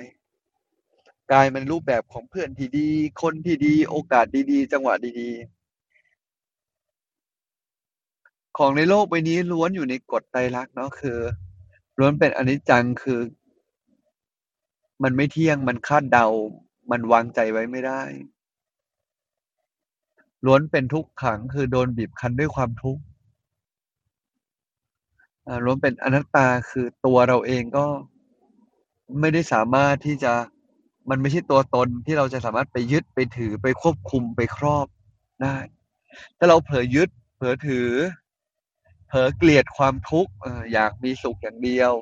[1.32, 2.88] กลายเป็นรูปแบบของเพื่อนที่ดี
[3.22, 5.60] คนที่ดี โอกาสดีๆ จังหวะดีๆ
[8.58, 11.18] ของในโลกใบนี้ล้วนอยู่ในกฎไตรลักษณ์เนาะคือ
[11.98, 13.20] ล้วนเป็นอนิจจังคือ
[15.02, 16.26] มันไม่เที่ยงมันคาดเดา
[16.90, 18.02] มันวางใจไว้ไม่ได้
[20.46, 23.02] ล้วนเป็นทุกขังคือโดนบีบคั้นด้วยความทุกข์
[25.64, 27.86] ล้วนเป็นอนัตตาคือตัวเราเองก็
[29.20, 30.32] ไม่ได้สามารถที่จะ
[31.10, 34.86] มันไม่ใช่ตัวตนที่เราจะสามารถไปยึดไปถือไปควบคุมไปครอบ
[35.42, 35.56] ได้
[36.38, 37.90] ถ้าเราเผลอยึด เผลอถือ
[39.08, 40.32] เผลอเกลียดความทุกข์
[40.72, 41.92] อยากมีสุขอย่างเดียว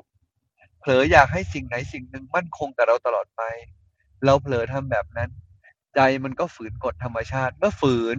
[0.79, 3.41] เผลออยากให้สิ่งไหนสิ่งหนึ่งมั่นคงกับเราตลอดไป
[4.25, 5.29] เราเผลอทำแบบนั้น
[5.95, 8.17] ใจมันก็ฝืนกฎธรรมชาติ เมื่อฝืน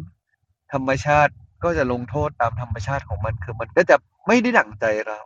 [0.73, 1.33] ธรรมชาติ
[1.65, 5.21] ก็จะลงโทษตามธรรมชาติของมัน คือมันก็จะไม่ได้ดั่งใจเรา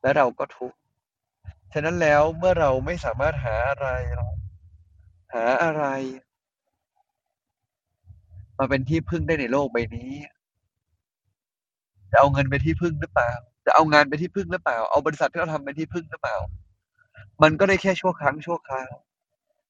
[0.00, 0.78] และเราก็ทุกข์
[1.72, 3.88] ฉะนั้นแล้วเมื่อเราไม่สามารถหาอะไร
[5.34, 5.84] หาอะไร
[8.58, 10.12] มาเป็นที่พึ่งได้ในโลกใบนี้
[12.10, 13.32] จะเอาเงินเป็นที่พึ่งหรือเปล่า
[13.66, 16.36] จะเอางานเป็นที่พึ่งหรือเปล่า เอาบริษัทที่เราทำเป็นที่พึ่งหรือเปล่า
[17.42, 18.92] มันก็ได้แค่ชั่วครั้งชั่วคราว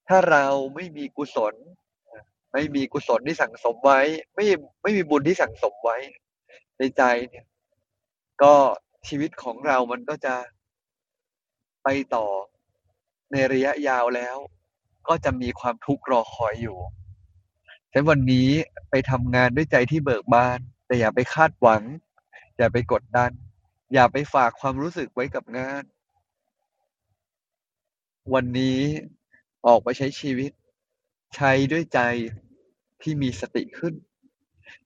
[0.09, 1.55] ถ้าเราไม่มีกุศล
[2.53, 4.01] ไม่มีกุศลที่สั่งสมไว้
[4.35, 4.47] ไม่
[4.83, 5.97] ไม่มีบุญที่สั่งสมไว้
[6.79, 7.47] ในใจเนี่ย
[8.43, 8.55] ก็
[9.09, 10.35] ชีวิตของเรามันก็จะ
[11.85, 12.27] ไปต่อ
[13.33, 14.37] ในระยะยาวแล้ว
[15.09, 16.79] ก็จะมีความทุกข์รอคอยอยู่
[17.93, 18.49] ฉะนั้นวันนี้
[18.91, 21.83] ไปทำงานด้วยใจที่เบิกบาน แต่อย่าไปคาดหวัง
[22.57, 23.31] อย่าไปกดดัน
[23.93, 25.85] อย่าไปฝากความรู้สึกไว้กับงาน
[28.35, 28.81] วันนี้
[29.67, 30.51] ออกไปใช้ชีวิต
[31.37, 32.01] ใช้ด้วยใจ
[33.03, 33.95] ที่มีสติขึ้น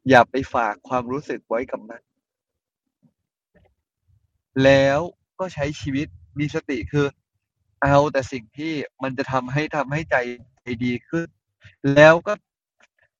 [0.08, 2.02] อย่าไปฝากความรู้สึกไว้กับมัน
[4.64, 5.00] แล้ว
[5.38, 6.06] ก็ใช้ชีวิต
[6.38, 7.06] มีสติคือ
[7.82, 10.16] เอาแต่สิ่งที่มันจะทำให้ทำให้ใจ
[10.84, 11.28] ดีขึ้น
[11.94, 12.34] แล้วก็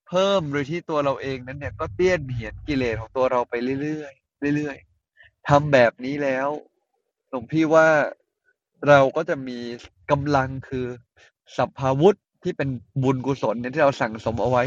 [0.09, 4.09] เพิ่มโดยที่ตัวเราเองนั้นเนี่ยก็เตี้ยนเหียนกิเลสของตัวเราไปเรื่อ
[4.53, 6.49] ยๆเรื่อยๆทำแบบนี้แล้ว
[7.29, 7.89] หลวงพี่ว่า
[8.89, 9.59] เราก็จะมี
[10.11, 10.87] กำลังคือ
[11.57, 12.69] สัพพาวุธที่เป็น
[13.03, 14.63] บุญกุศลเนี่ยที่เราสั่งสมเอาไว้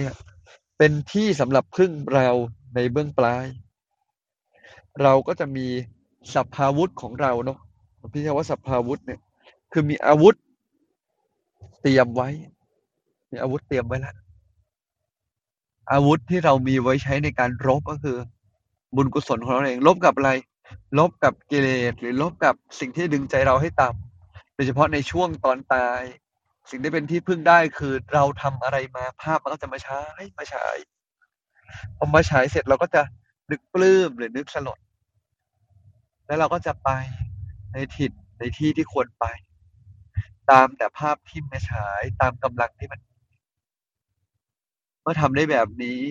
[0.77, 2.27] เป็นที่สำหรับพึ่งเรา
[2.75, 3.45] ในเบื้องปลาย
[5.03, 5.67] เราก็จะมี
[6.33, 7.59] สัพพาวุธของเราเนาะ
[8.13, 9.19] พี่ใช้ว่าสัพพาวุธเนี่ย
[9.71, 10.35] คือมีอาวุธ
[11.81, 12.29] เตรียมไว้
[13.31, 14.15] มีอาวุธเตรียมไว้แล้ว
[15.93, 18.17] อาวุธที่เรามีไว้ใช้ในการรบก็คือ
[18.95, 20.31] บุญกุศลของเราเอง ลบกับอะไร
[20.97, 26.01] ลบกับกิเลสหรือลบกับสิ่งที่ดึงใจเราให้ต่ำโดยเฉพาะในช่วงตอนตาย
[26.69, 30.77] สิ่งที่เป็นที่พึ่งได้คือเราทำอะไรมาภาพมันก็จะมาฉายมาฉาย
[31.97, 33.01] พอมาฉายเสร็จเราก็จะ
[33.51, 34.79] นึกปลื้มหรือนึกสลด
[36.27, 36.89] แล้วเราก็จะไป
[37.73, 39.25] ในถิ่นในที่ที่ควรไป
[40.51, 43.01] ตามแต่ภาพที่มาฉายตามกำลังที่มัน
[45.01, 46.03] เมื่อทำได้แบบนี้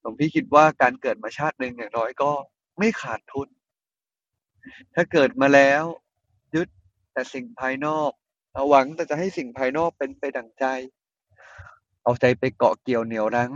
[0.00, 2.30] หลวงพี่คิดว่าการเกิดมาชาติหนึ่งอย่างน้อยก็
[2.78, 3.48] ไม่ขาดทุน
[4.94, 5.84] ถ้าเกิดมาแล้ว
[6.54, 6.68] ยึด
[7.12, 8.12] แต่สิ่งภายนอก
[8.54, 10.64] เอาหวังแต่จะให้สิ่งภายนอกเป็นไปดั่งใจ
[12.02, 13.52] เอาใจไปเกาะเกี่ยวเหนียวรั้ง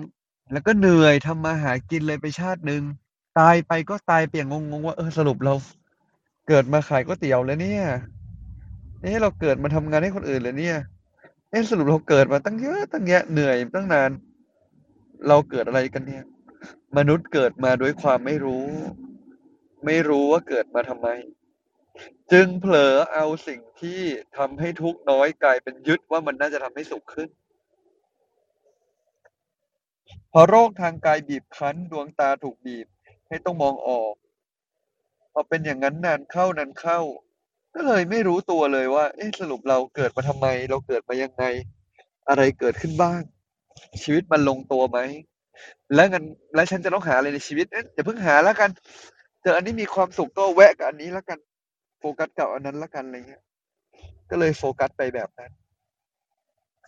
[0.52, 2.82] แล้วก็เหนื่อยทำมาหากินเลยไปชาติหนึ่ง
[3.38, 5.54] ตายไปก็ตายเปลี่ยนงงๆว่าเออสรุปเรา
[6.48, 7.84] เกิดมาขายก๋วยเตี๋ยวแล้วเนี่ย
[9.02, 10.78] เอ๊ะเราเกิดมาทำงานให้คนอื่นเลยเนี่ย
[11.50, 14.10] เอ๊ะสรุปเราเกิดมาตั้งเยอะตั้งแยะเหนื่อยตั้งนาน
[15.28, 16.24] เราเกิดอะไรกันเนี่ย
[16.96, 18.66] มนุษย์เกิดมาด้วยความไม่รู้
[19.84, 21.08] ไม่รู้ว่าเกิดมาทำไม
[22.32, 24.00] จึงเผลอเอาสิ่งที่
[24.36, 27.28] ทำให้ทุกข์น้อยกลายเป็นยึดว่ามันน่าจะทำให้สุขขึ้น
[30.32, 32.86] พอโรคทางกายบีบคั้นดวงตาถูกบีบ
[33.28, 34.14] ให้ต้องมองออก
[35.32, 37.00] พอเป็นอย่างนั้นนานเข้านานเข้า
[37.74, 41.44] ก็เลยไม่รู้ตัวเลยว่า เอ๊ะสรุปเราเกิดมาทำไม เราเกิดมายังไง
[42.28, 43.20] อะไรเกิดขึ้นบ้าง
[44.02, 44.98] ชีวิตมันลงตัวไหม
[45.94, 46.22] แล้วกัน
[46.54, 48.70] แล้วฉันจะต้องหาอะไรในชีวิตเอ๊ะอย่าเพิ่งหาแล้วกัน
[49.42, 51.38] เจออันนี้มีความสุขก็แวะกับอันนี้แล้วกัน
[51.98, 53.44] โฟกัสกับอันนั้นล้วกันอะไรเงี้ย
[54.30, 55.52] ก็เลยโฟกัสไปแบบนั้น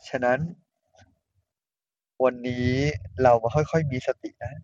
[0.08, 0.38] ฉะนั้น
[2.24, 2.70] วันนี้
[3.22, 4.54] เรามาค่อยๆมีสตินะ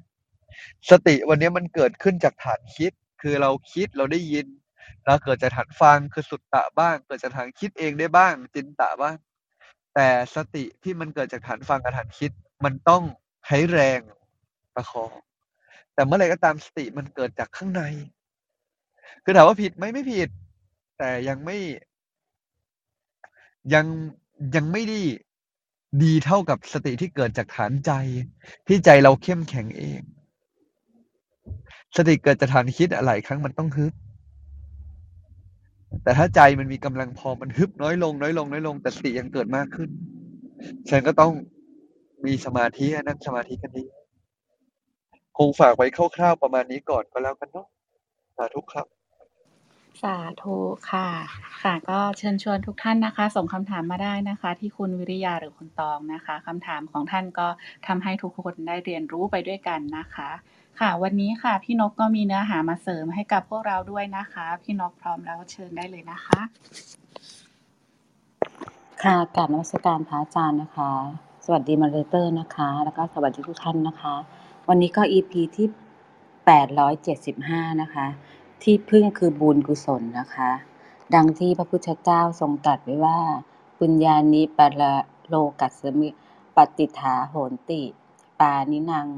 [0.91, 4.47] สติวันนี้มันเกิดขึ้นจากฐานคิด คือเราคิดเราได้ยิน
[5.07, 9.17] เราเกิดจากฐานฟังคือสุตตะบ้าง เกิดจากฐานคิดเองได้บ้าง จินตะบ้าง
[9.95, 12.33] แต่สติที่มันเกิดจากฐานฟังกับฐานคิด
[12.65, 13.03] มันต้อง
[13.47, 14.01] ใช้แรง
[14.75, 15.13] ประคอง
[15.95, 17.83] แต่เมื่อไรก็ตามสติมันเกิดจากข้างใน
[19.25, 20.29] คือถามว่าผิดไหมไม่ผิด
[20.99, 21.59] แต่ยังไม่
[23.75, 23.87] ยัง
[24.57, 25.01] ยังไม่ได้
[26.03, 27.93] ดีเท่ากับสติที่เกิดจากฐานใจ
[28.67, 30.01] ที่ใจเราเข้มแข็งเอง
[31.97, 33.93] สติเกิดจากฐานคิดอะหลายครั้งมันต้องฮึบ
[36.03, 39.91] แต่ถ้าใจมันมีกำลังพอมันฮึบน้อยลง น้อยลง น้อยลง แต่สติยังเกิดมากขึ้น
[40.91, 41.33] ฉันก็ต้อง
[42.27, 43.85] มีสมาธินั่งสมาธิกันดี
[45.39, 47.67] คงฝากไว้คร่าวๆประมาณนี้ก่อนก็แล้วกันเนาะ
[48.37, 48.87] สาธุครับ
[50.03, 50.57] สาธุ
[50.91, 51.09] ค่ะ
[51.63, 57.49] ค่ะ ก็เชิญชวนทุกท่านนะคะ ส่งคำถามมาได้นะคะ ที่คุณวิริยาหรือคุณตองนะคะคำถามของท่านก็
[57.87, 60.31] ทำให้ทุกคนได้เรียนรู้ไปด้วยกันนะคะ
[60.81, 66.41] ค่ะ วันนี้ค่ะ พี่นกก็มีเนื้อหามาเสริมให้กับพวกเราด้วยนะคะ พี่นกพร้อมแล้วเชิญได้เลยนะคะ
[69.03, 70.91] ค่ะกราบนมัสการพระอาจารย์นะคะ
[71.45, 74.15] สวัสดีมาเรเตอร์นะคะ แล้วก็สวัสดีทุกท่านนะคะ
[74.69, 75.67] วันนี้ก็ EP ที่
[77.35, 78.07] 875 นะคะ
[78.65, 80.51] ที่พึ่งคือบุญกุศลนะคะ
[81.15, 83.21] ดังที่พระพุทธเจ้าทรงตรัสไว้ว่า
[83.79, 84.95] ปุญญานิปะละ
[85.29, 86.09] โลกัสสมิ
[86.57, 87.83] ปฏิฐาโหนติ
[88.41, 89.09] ปานินัง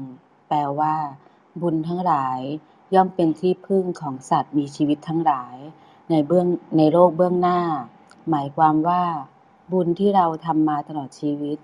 [0.47, 0.95] แปลว่า
[1.61, 2.39] บุญทั้งหลาย
[2.93, 5.55] ย่อมเป็นที่พึ่งของสัตว์มีชีวิตทั้งหลาย
[6.09, 7.61] ในเบื้องในโลกเบื้องหน้า
[8.29, 9.03] หมายความว่า
[9.71, 11.57] บุญที่เราทำมาตลอดชีวิต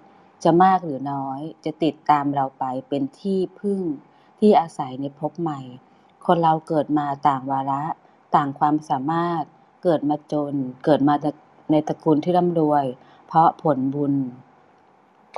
[0.44, 3.82] จะมากหรือน้อย จะติดตามเราไปเป็นที่พึ่ง
[4.40, 5.62] ที่อาศัยในภพใหม่
[6.28, 7.84] คนเราเกิดมาต่างวาระ
[8.36, 9.44] ต่างความสามารถ
[9.84, 10.54] เกิดมาจน
[10.86, 11.16] เกิดมา
[11.72, 12.86] ในตระกูลที่ร่ำรวย
[13.28, 14.14] เพราะผลบุญ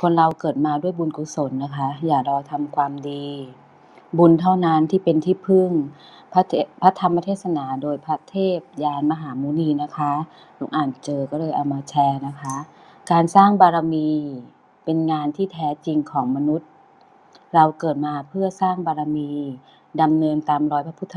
[0.00, 3.26] คนเราเกิดมาด้วยบุญกุศลนะคะ อย่ารอทำความดี
[4.18, 5.70] บุญเท่านั้นที่เป็นที่พึ่ง
[6.32, 6.42] พระ
[6.82, 10.12] พระธรรมเทศนาโดยพระเทพยานมหามุนีนะคะ
[10.56, 12.56] หนูอ่านเจอก็เลยเอามาแชร์นะคะ
[13.10, 14.10] การสร้างบารมี
[14.84, 16.68] เป็นงานที่แท้จริงของมนุษย์
[17.54, 19.30] เราเกิดมาเพื่อสร้างบารมี
[20.02, 21.16] ดำเนินตามรอยพระพุทธ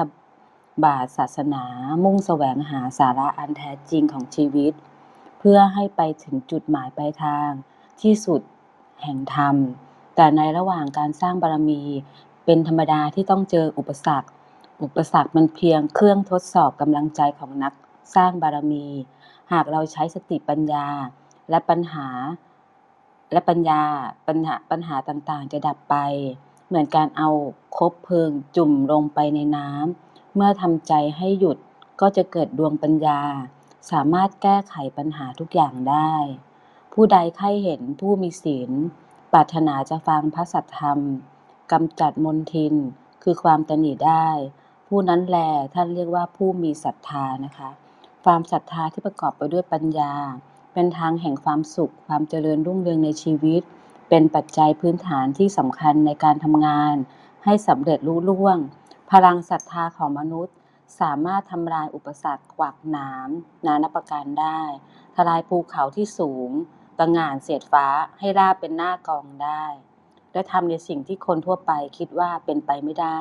[0.83, 1.63] บาทศาสนา
[2.03, 4.73] มุ่งแสวงหาสาระอันแท้จริงของชีวิต
[5.39, 7.49] เพื่อให้ไปถึงจุดหมายปลายทาง
[8.01, 8.41] ที่สุด
[9.03, 9.55] แห่งธรรม
[10.15, 11.81] แต่ในระหว่างการสร้างบารมี
[12.45, 14.29] เป็นธรรมดาที่ต้องเจออุปสรรค
[14.83, 17.73] อุปสรรคมันเพียงเครื่องทดสอบกำลังใจของนัก
[18.15, 18.85] สร้างบารมี
[19.51, 20.87] หากเราใช้สติปัญญา
[21.49, 22.07] และปัญหา
[23.31, 23.81] และปัญญา
[24.27, 25.95] ปัญหาปัญหาต่างๆ จะดับไป
[26.69, 27.29] เหมือนการเอา
[27.77, 31.57] คบเพลิงจุ่มลงไปในน้ำ เมื่อทำใจให้หยุด
[32.01, 33.21] ก็จะเกิดดวงปัญญา
[33.91, 36.13] สามารถแก้ไขปัญหาทุกอย่างได้
[36.93, 38.71] ผู้ใดใครเห็นผู้มีศีล
[39.33, 40.99] ปรารถนาจะฟังพระสัทธรรม
[41.71, 42.75] กำจัดมนทิน
[43.23, 44.27] คือความตนีได้
[44.87, 45.37] ผู้นั้นแล
[45.73, 47.69] ท่านเรียกว่าผู้มีศรัทธานะคะ
[48.25, 50.13] ความศรัทธาที่ประกอบไปด้วยปัญญา
[50.73, 53.61] เป็นทางแห่งความสุขความเจริญรุ่งเรืองในชีวิต
[54.09, 56.95] เป็นปัจจัยพื้นฐานที่สำคัญในการทำงาน
[57.45, 58.57] ให้สำเร็จรุ่ล่วง
[59.11, 60.55] พลังศรัทธาของมนุษย์
[60.99, 63.29] สามารถทำลายอุปสรรคขวากหนาม
[63.65, 64.61] นานาประการได้
[65.15, 66.51] ทลายภูเขาที่สูง
[66.99, 67.87] ตะงานเสียดฟ้า
[68.19, 69.65] ให้ราบเป็นหน้ากองได้
[70.33, 73.19] และทำในสิ่งที่คนทั่วไปคิดว่าเป็นไปไม่ได้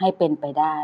[0.00, 0.78] ให้เป็นไปได้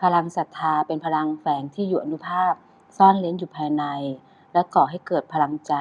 [0.00, 2.52] พลังศรัทธาเป็นพลังแฝงที่อยู่อนุภาพ
[2.96, 3.84] ซ่อนเล้นอยู่ภายใน
[4.52, 5.74] และก่อให้เกิดพลังใจ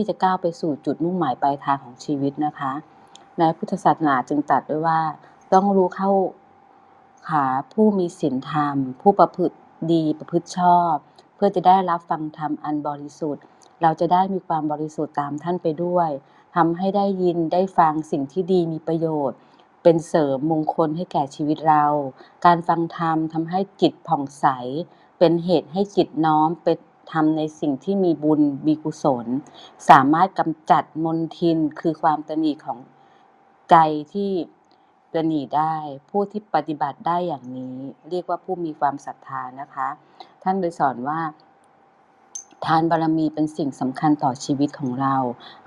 [0.00, 2.72] ที่จะก้าวไปสู่จุดมุ่งหมายปลายทางของชีวิตนะคะ
[3.38, 5.00] ในพุทธศาสนาจึงตรัสด้วยว่า
[5.52, 6.10] ต้องรู้เข้า
[7.28, 9.56] ขาผู้มีศีลธรรม ผู้ประพฤติ
[9.92, 10.94] ดีประพฤติชอบ
[11.36, 13.42] เพื่อจะได้รับฟังธรรมอันบริสุทธิ์
[13.82, 16.08] เราจะได้มีความบริสุทธิ์ตามท่านไปด้วย
[16.56, 19.38] ทำให้ได้ยินได้ฟังสิ่งที่ดีมีประโยชน์
[19.82, 21.84] เป็นเสริมมงคลให้แก่ชีวิตเรา
[22.44, 24.46] การฟังธรรมทำให้จิตผ่องใส
[25.18, 26.68] เป็นเหตุให้จิตน้อมไป
[27.12, 29.26] ทำในสิ่งที่มีบุญมีกุศล
[29.90, 32.78] สามารถกำจัดมนทินคือความตนีของ
[33.70, 33.76] ใจ
[34.12, 34.30] ที่
[35.14, 35.76] ตนีได้
[36.10, 37.76] ผู้ที่ปฏิบัติได้อย่างนี้
[38.10, 39.88] เรียกว่าผู้มีความศรัทธานะคะ
[40.42, 41.20] ท่านโดยสอนว่า
[42.64, 45.16] ทานบารมีเป็นสิ่งสำคัญต่อชีวิตของเรา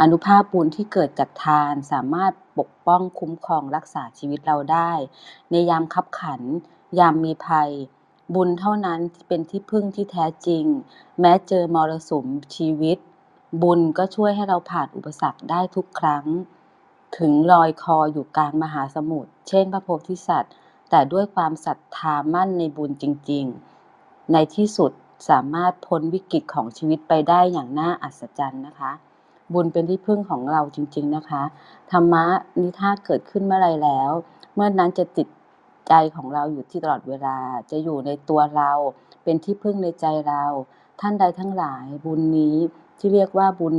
[0.02, 4.92] อนุภาพบุญที่เกิดจากทานสามารถปกป้องคุ้มครองรักษาชีวิตเราได้
[5.52, 6.42] ในยามคับขัน
[7.00, 7.72] ยามมีภัย
[8.36, 10.66] บุญเท่านั้นเป็นที่พึ่งที่แท้จริง
[11.20, 12.98] แม้เจอมรสุมชีวิต
[13.62, 16.26] บุญก็ช่วยให้เราผ่านอุปสรรคได้ทุกครั้ง
[17.18, 20.54] ถึงลอยคออยู่กลางมหาสมุทรเช่นพระโพธิสัตว์
[20.90, 23.46] แต่ด้วยความศรัทธามั่นในบุญจริง
[23.90, 24.92] ๆ ในที่สุด
[25.30, 28.92] สามารถพ้นวิกฤตของชีวิตไปได้อย่างน่าอัศจรรย์นะคะ
[29.54, 31.44] บุญเป็นที่พึ่งของเราจริง ๆนะคะ
[31.92, 32.26] ธรรมะ
[32.62, 34.12] นิทาเกิดขึ้นเมื่อไรแล้ว
[34.56, 35.28] เมื่อนั้นจะติด
[35.88, 37.38] ใจของเราอยู่ที่ตลอดเวลา
[37.72, 38.72] จะอยู่ในตัวเรา
[39.24, 40.44] เป็นที่พึ่งในใจเรา
[41.02, 42.58] ท่านใดทั้งหลายบุญนี้
[43.00, 43.76] ที่เรียกว่าบุญ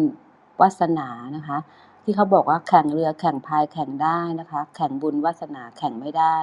[0.61, 1.59] วาสนานะคะ
[2.03, 6.39] ที่เขาบอกว่าแข่งเรือแข่งพายแข่งได้นะคะ แข่งบุญวาสนาแข่งไม่ได้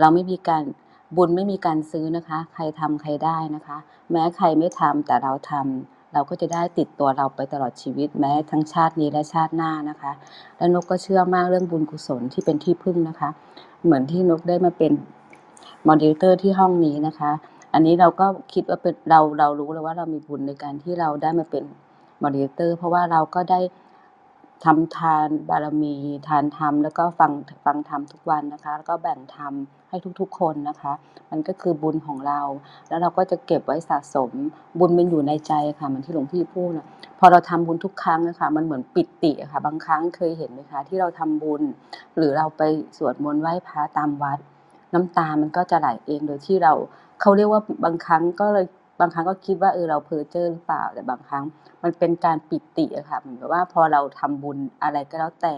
[0.00, 0.64] เราไม่มีการ
[1.16, 3.78] บุญไม่มีการซื้อนะคะ ใครทำใครได้นะคะ
[4.10, 10.12] แม้ใครไม่ทำแต่เราทำเราก็จะได้ติดตัวเราไปตลอดชีวิตแม้ทั้งชาตินี้และชาติหน้านะคะ
[10.56, 13.30] และนกก็เชื่อมากเรื่องบุญกุศลที่เป็นที่พึ่งนะคะ
[13.84, 14.92] เหมือนที่นกได้มาเป็น
[15.88, 17.30] มอนิเตอร์ที่ห้องนี้นะคะ
[17.72, 21.64] อันนี้เราก็คิดว่าเป็นเราเรารู้แล้วว่าเรามีบุญในการที่เราได้มาเป็น
[22.22, 23.60] มอนิเตอร์ เพราะว่าเราก็ได้
[24.64, 25.94] ทำทานบารมี
[26.28, 27.32] ทานธรรมแล้วก็ฟัง
[27.64, 29.52] ฟังธรรมทุกวันนะคะ แล้วก็แบ่งธรรม
[29.88, 30.92] ให้ทุกๆ คนนะคะ
[31.30, 32.40] มันก็คือบุญของเรา
[32.88, 34.30] แล้วเราก็จะเก็บไว้สะสม
[34.78, 36.86] บุญมันอยู่ในใจค่ะเหมือนที่หลวงพี่พูดนะ
[37.18, 41.62] พอเราทำบุญทุกครั้งนะคะมันเหมือนปิติะค่ะ บางครั้งเคยเห็นไหมคะ ที่เราทำบุญ
[42.16, 42.62] หรือเราไป
[42.96, 44.38] สวดมนต์ไหว้พระตามวัด
[44.94, 46.72] น้ำตามันก็จะไหลเองโดยที่เรา
[47.20, 48.66] เขาเรียกว่าบางครั้งก็เลย
[49.00, 51.44] บางครั้งก็คิดว่าเออเราเพ้อเจ้อหรือเปล่า แต่บางครั้ง
[51.82, 55.56] มันเป็นการปิติอะค่ะเหมือนกับว่าพอเราทำบุญอะไรก็แล้วแต่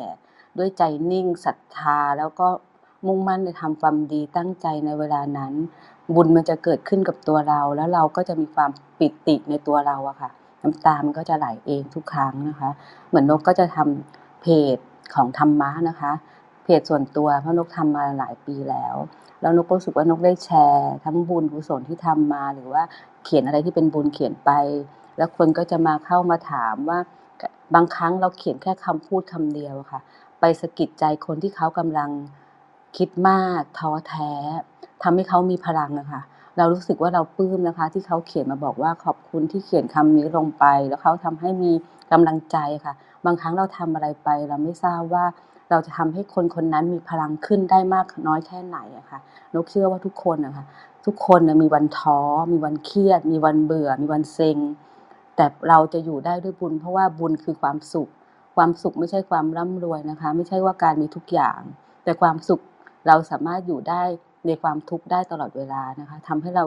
[0.58, 2.48] ด้วยใจนิ่งศรัทธาแล้วก็
[3.06, 5.52] มุ่งมั่นในทำความดีตั้งใจในเวลานั้น
[6.14, 10.30] บุญมันจะเกิดขึ้นกับตัวเรา แล้วเราก็จะมีความปิติในตัวเราอะค่ะ
[10.62, 12.70] น้ำตามันก็จะไหลเองทุกครั้งนะคะ
[13.08, 14.76] เหมือนนกก็จะทำเพจ
[15.14, 16.12] ของธรรมะนะคะ
[16.64, 18.96] เพจส่วนตัวเพราะนกทำมาหลายปีแล้ว
[19.40, 22.82] แล้วนกก็รู้สึกว่านกได้แชร์ ทั้งบุญกุศลที่ทำมาหรือว่า
[23.24, 24.50] เขียนอะไรที่เป็นบุญเขียนไป
[25.16, 26.98] แล้วคนก็จะมาเข้ามาถามว่า
[27.74, 30.00] บางครั้งเราเขียนแค่คำพูดคำเดียวค่ะ
[30.40, 32.10] ไปสะกิดใจคนที่เขากำลัง
[32.96, 34.32] คิดมากท้อแท้
[35.02, 36.22] ทำให้เขามีพลังอะคะ
[36.56, 41.72] เรารู้สึกว่าเราปลื้มนะคะ ที่เขาเขียนมาบอกว่าขอบคุณที่เขียนคำนี้ลงไป แล้วเขาทำให้มี
[42.12, 45.24] กำลังใจค่ะ บางครั้งเราทำอะไรไป เราไม่ทราบว่า
[45.70, 49.18] เราจะทำให้คนคนนั้นมีพลังขึ้นได้มากน้อยแค่ไหนอะค่ะ
[49.54, 50.64] นกเชื่อว่าทุกคนนะคะ
[51.04, 52.20] ทุกคนนะมีวันท้อ
[52.52, 54.58] มีวันเครียด มีวันเบื่อ มีวันเซ็ง
[55.36, 58.10] แต่เราจะอยู่ได้ด้วยบุญ เพราะว่าบุญคือความสุข
[58.56, 61.60] ความสุขไม่ใช่ความร่ำรวยนะคะ ไม่ใช่ว่าการมีทุกอย่าง
[62.04, 62.60] แต่ความสุข
[63.06, 64.02] เราสามารถอยู่ได้
[64.46, 66.64] ในความทุกข์ได้ตลอดเวลานะคะทำให้เรา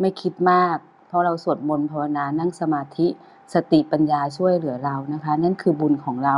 [0.00, 3.06] ไม่คิดมาก เพราะเราสวดมนต์ภาวนานั่งสมาธิ
[3.54, 6.36] สติปัญญาช่วยเหลือเรานะคะ นั่นคือบุญของเรา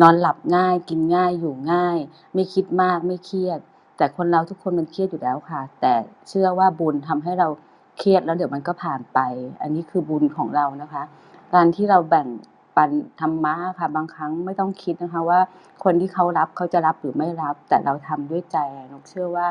[0.00, 1.98] นอนหลับง่ายกินง่ายอยู่ง่าย
[2.34, 3.60] ไม่คิดมากไม่เครียด
[3.98, 5.92] แต่คนเราทุกคนมันเครียดอยู่แล้วค่ะ แต่
[6.28, 7.48] เชื่อว่าบุญทำให้เรา
[7.98, 9.18] เครียดแล้วเดี๋ยวมันก็ผ่านไป
[9.62, 11.02] อันนี้คือบุญของเรานะคะ
[11.54, 12.28] การที่เราแบ่ง
[12.76, 15.40] ปันธรรมะค่ะ บางครั้งไม่ต้องคิดนะคะว่า
[15.84, 18.56] คนที่เขารับเขาจะรับหรือไม่รับ แต่เราทำด้วยใจ
[18.92, 19.46] นกเชื่อว่า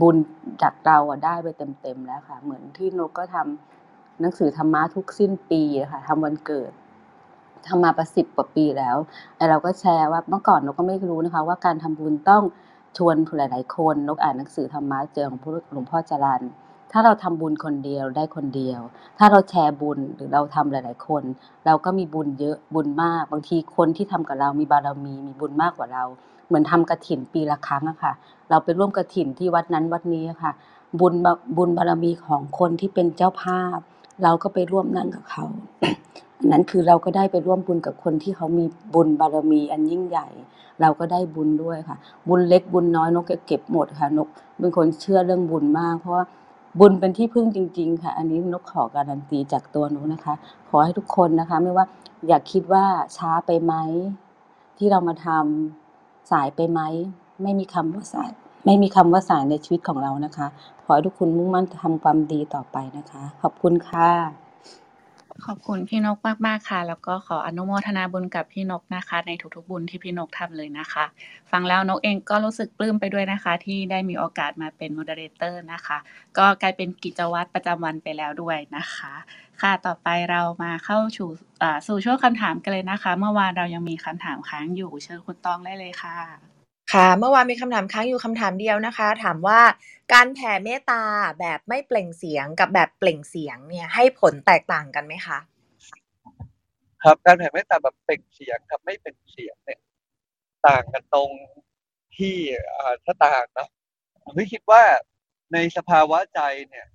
[0.00, 0.16] บุญ
[0.62, 6.70] จากเราอะได้ไปเต็มๆแล้วค่ะ เหมือนที่นกก็ทำหนังสือธรรมะทุกสิ้นปีค่ะทำวันเกิด
[7.68, 8.96] ทำมาประสิบกว่าปีแล้ว
[9.36, 12.42] แต่เราก็แชร์ว่าเมื่อก่อนนกก็ไม่รู้นะคะ ว่าการทำบุญต้อง
[12.96, 15.40] ชวนหลาย ๆ คนนกอ่านหนังสือธรรมะเจอของ
[15.72, 16.42] หลวงพ่อจรัน
[16.92, 18.80] ถ้าเราทำบุญคนเดียวได้คนเดียว
[19.18, 21.22] ถ้าเราแชร์บุญหรือเราทำหลาย ๆ คน
[21.66, 26.04] เราก็มีบุญเยอะบุญมาก บางทีคนที่ทำกับเรามีบารมีมีบุญมากกว่าเรา
[26.46, 28.12] เหมือนทำกระถินปีละครั้งอะค่ะ
[28.50, 30.52] เราไปร่วมกระถินที่วัดนั้นวัดนี้ค่ะ
[31.00, 31.14] บุญ
[31.56, 33.78] บุญบารมีของคนที่เป็นเจ้าภาพ
[34.22, 35.44] เราก็ไปร่วมนั่งกับเขา
[36.38, 40.28] อันนั้นคือเราก็ได้ไปร่วมบุญกับคนที่เขามีบุญบารมีอันยิ่งใหญ่
[40.80, 41.96] เราก็ได้บุญด้วยค่ะ
[42.28, 44.28] บุญเล็กบุญน้อยนกเก็บหมดค่ะนก
[44.60, 46.24] เป็นคนเชื่อเรื่องบุญมาก เพราะว่า
[46.80, 50.34] บุญเป็นที่พึ่งจริง ๆ ค่ะ อันนี้นกขอการันตีจากตัวนกนะคะ
[50.68, 51.86] ขอให้ทุกคนนะคะ ไม่ว่า
[52.28, 52.84] อยากคิดว่า
[53.16, 53.74] ช้าไปไหม
[54.78, 56.80] ที่เรามาทำสายไปไหม
[57.42, 58.30] ไม่มีคำว่าสาย
[58.66, 60.46] ไม่มีคำว่าสายในชีวิตของเรานะคะ
[60.82, 64.47] ขอให้ทุกคนมุ่งมั่นทำความดีต่อไปนะคะ ขอบคุณค่ะ
[65.46, 71.04] ขอบคุณพี่นกมากๆค่ะ แล้วก็ขออนุโมทนาบุญกับพี่นกนะคะ ในทุกๆบุญที่พี่นกทำเลยนะคะ
[71.50, 75.98] ฟังแล้วนกเองก็รู้สึกปลื้มไปด้วยนะคะ ที่ได้มีโอกาสมาเป็น moderator นะคะ
[76.38, 79.14] ก็กลายเป็นกิจวัตรประจำวันไปแล้วด้วยนะคะ
[79.60, 81.30] ค่ะต่อไปเรามาเข้าสู่
[81.86, 86.57] สู่ช่วงคำถามกันเลยนะคะ เมื่อวานเรายังมีคำถามค้างอยู่เชิญคุณตองได้เลยค่ะ
[86.92, 89.60] ค่ะ เมื่อวานมีคำถามค้างอยู่คำถามเดียวนะคะ ถามว่า
[90.12, 91.02] การแผ่เมตตา
[91.40, 95.38] แบบไม่เปล่งเสียงกับแบบเปล่งเสียงเนี่ยให้ผลแตกต่างกันไหมคะ
[97.02, 99.80] ครับการแผ่เมตตาแบบเปล่งเสียงกับไม่เป็นเสียงเนี่ย
[100.66, 101.30] ต่างกันตรง
[102.16, 102.36] ที่
[103.04, 103.68] ถ้าต่างนะ
[104.24, 104.82] ผมคิดว่า
[105.52, 106.86] ในสภาวะใจเนี่ย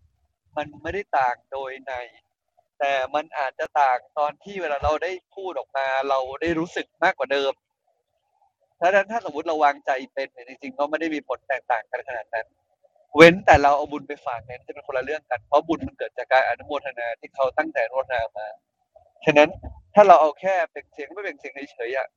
[0.58, 1.94] มันไม่ได้ต่างโดยใน
[2.80, 7.52] แต่มันอาจจะต่างตอนที่เวลาเราได้พูดออกมา เราได้รู้สึกมากกว่าเดิม
[8.80, 12.46] ถ้านั้นถ้าสมมติเราวางใจเป็นเนี่ยจริงๆก็ไม่ได้มีผลแตกต่างกันขนาดนั้น
[13.16, 18.48] เว้นแต่เราเอาบุญไปฝากเนี่ยจะเป็นคนละเรื่องกัน เพราะบุญมันเกิดจากการอนุโมทนาที่เขาตั้งใจอนุโมทนามา
[19.26, 19.50] ฉะนั้น
[19.96, 22.08] ถ้าเราเอาแค่เปล่งเสียงไม่เปล่งเสียงเฉยๆอะ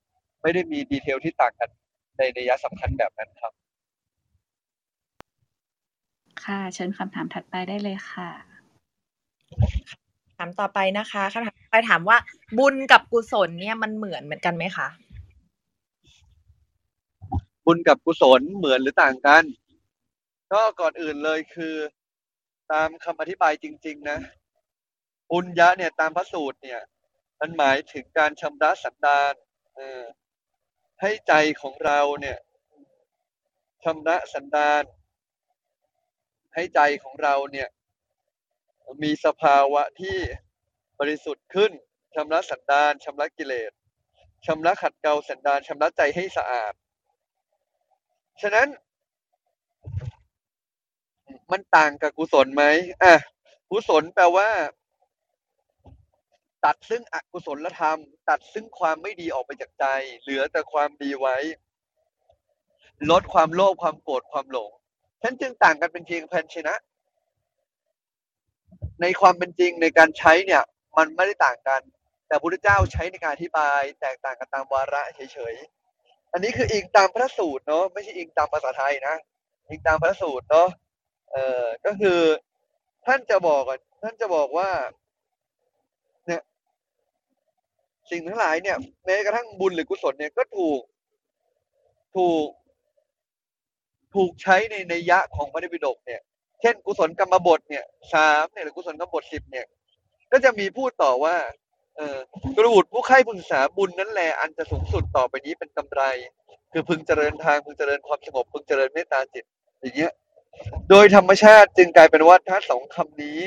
[0.42, 1.70] ไม่ได้มีดีเทลที่ต่างกัน
[2.18, 3.52] ในนัยสำคัญแบบนั้นครับ
[6.44, 8.30] ค่ะ เชิญคำถามถัดไปได้เลยค่ะ
[10.36, 12.16] ถามต่อไปนะคะคำถามต่อไปถามว่า
[12.58, 14.88] บุญกับกุศลเนี่ยมันเหมือนเหมือนกันไหมคะ
[17.66, 19.44] บุญกับกุศลเหมือนหรือต่างกัน
[20.52, 21.74] ก็ก่อนอื่นเลยคือ
[22.72, 24.18] ตามคำอธิบายจริง ๆ นะ
[25.30, 26.80] บุญยะเนี่ยตามพระสูตรเนี่ย
[27.40, 29.34] มันหมายถึงการชำระสันดาน
[29.74, 30.02] เออ
[31.00, 32.38] ให้ใจของเราเนี่ย
[33.84, 34.84] ชำระสันดาน
[36.54, 37.68] ให้ใจของเราเนี่ย
[39.02, 40.18] มีสภาวะที่
[41.00, 41.72] บริสุทธิ์ขึ้น
[42.14, 43.72] ชำระสันดานชำระกิเลส
[44.46, 46.72] ชำระขัดเกลาสันดานชำระใจให้สะอาด
[48.42, 48.68] ฉะนั้น
[51.52, 52.64] มันต่างกับกุศลไหม
[53.02, 53.14] อะ
[53.70, 54.48] กุศลแปลว่า
[56.64, 59.84] ตัดซึ่งอกุศลธรรม ตัดซึ่งความไม่ดีออกไปจากใจ
[60.22, 61.36] เหลือแต่ความดีไว้
[63.10, 64.70] ลดความโลภความโกรธความหลง
[65.22, 66.74] ฉันจึงต่างกันเป็นเพียงพันชนะ
[69.00, 70.62] ในความเป็นจริงในการใช้เนี่ย
[70.96, 71.80] มันไม่ได้ต่างกัน
[72.26, 75.85] แต่พระพุทธเจ้าใช้ในการอธิบาย แตกต่างกันตามวาระเฉยๆ
[76.32, 79.14] อันนี้คืออิงตามพระสูตรเนาะไม่ใช่อิงตามภาษาไทยนะ
[79.68, 80.68] อิงตามพระสูตรเนาะ
[81.30, 82.20] เอ่อก็คือ
[83.06, 84.70] ท่านจะบอกอะท่านจะบอกว่า
[86.26, 86.42] เนี่ย
[88.10, 90.80] สิ่งทั้งหลายเนี่ยแม้กระทั่งบุญหรือกุศลเนี่ยก็ถูก
[92.16, 92.48] ถูก
[94.14, 96.20] ถูกใช้ในในยะของพระนิปิฎกเนี่ย
[96.60, 99.66] เช่น กุศลกรรมบทเนี่ยสามเนี่ยหรือกุศลกรรมบทสิบเนี่ย
[100.32, 101.36] ก็จะมีพูดต่อว่า
[101.96, 102.18] เออ
[102.56, 106.02] กระบุตรผู้ใคร่พึงศึกษาบุญนั้นแหลอันจะสูงสุดต่อไปนี้เป็นกำไร
[106.72, 109.44] คือพึงเจริญทางพึงเจริญความสงบพึงเจริญเมตตาจิต
[109.80, 110.12] อย่างเงี้ย
[110.90, 113.40] โดยธรรมชาติจึงกลายเป็นว่าถ้าสองคำนี้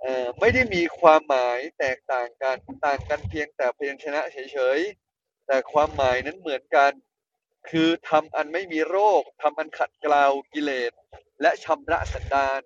[0.00, 6.92] เอ่อไม่ได้มีความหมายแตกต่างกันต่างกันเพียงแต่เพียงชนะเฉยๆแต่ความหมายนั้นเหมือนกัน
[7.70, 10.92] คือทำอันไม่มีโรคทำอันขัดเกลากิเลส
[11.40, 12.62] และชำระสันดาน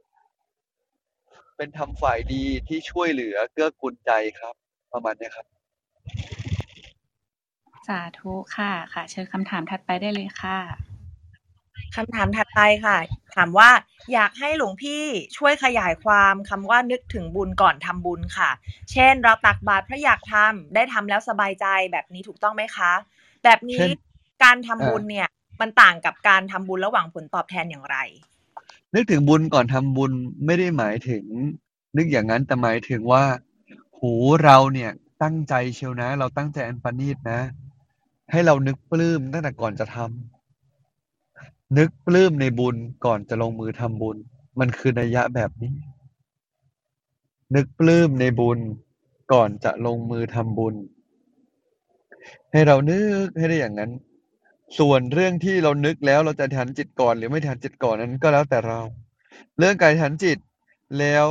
[1.56, 4.54] เป็นทำฝ่ายดีที่ช่วยเหลือเกื้อกูลใจครับ
[4.92, 5.46] ประมาณเนี้ยครับ
[7.88, 10.58] สาธุค่ะ ค่ะ เชิญคำถามถัดไปได้เลยค่ะ
[11.96, 12.96] คำถามถัดไปค่ะ
[13.36, 13.70] ถามว่า
[14.12, 15.02] อยากให้หลวงพี่
[15.36, 18.50] ช่วยขยายความคำว่านึกถึงบุญก่อนทำบุญค่ะ
[18.92, 22.92] เช่น เราตักบาตรเพราะอยากทำได้ทำแล้วสบายใจแบบนี้ถูกต้องไหมคะ
[23.44, 23.98] แบบนี้เช่น
[24.44, 25.28] การทำบุญอ่า เนี่ย
[25.60, 27.96] มันต่างกับการทำบุญระหว่างผลตอบแทนอย่างไร
[28.94, 30.12] นึกถึงบุญก่อนทำบุญ
[30.46, 31.24] ไม่ได้หมายถึง
[31.96, 33.24] นึกอย่างนั้นแต่หมายถึงว่า
[34.00, 34.90] หูเราเนี่ย
[35.22, 37.40] ตั้งใจเชียวนะ เราตั้งใจอันประณีตนะ
[38.30, 44.16] ให้เรานึกปลื้มตั้งแต่ก่อนจะทำนึกปลื้มในบุญก่อนจะลงมือทำบุญ
[44.58, 45.72] มันคือนัยยะแบบนี้
[47.54, 48.58] นึกปลื้มในบุญ
[49.32, 50.74] ก่อนจะลงมือทำบุญ
[52.52, 53.92] ให้เรานึกให้ได้อย่างนั้น
[54.78, 58.80] ส่วนเรื่องที่เรานึกแล้วเราจะอธิษฐานจิตก่อน หรือไม่อธิษฐานจิตก่อนนั้นก็แล้วแต่เรา
[59.58, 60.38] เรื่องการอธิษฐานจิต
[60.98, 61.28] แล้ว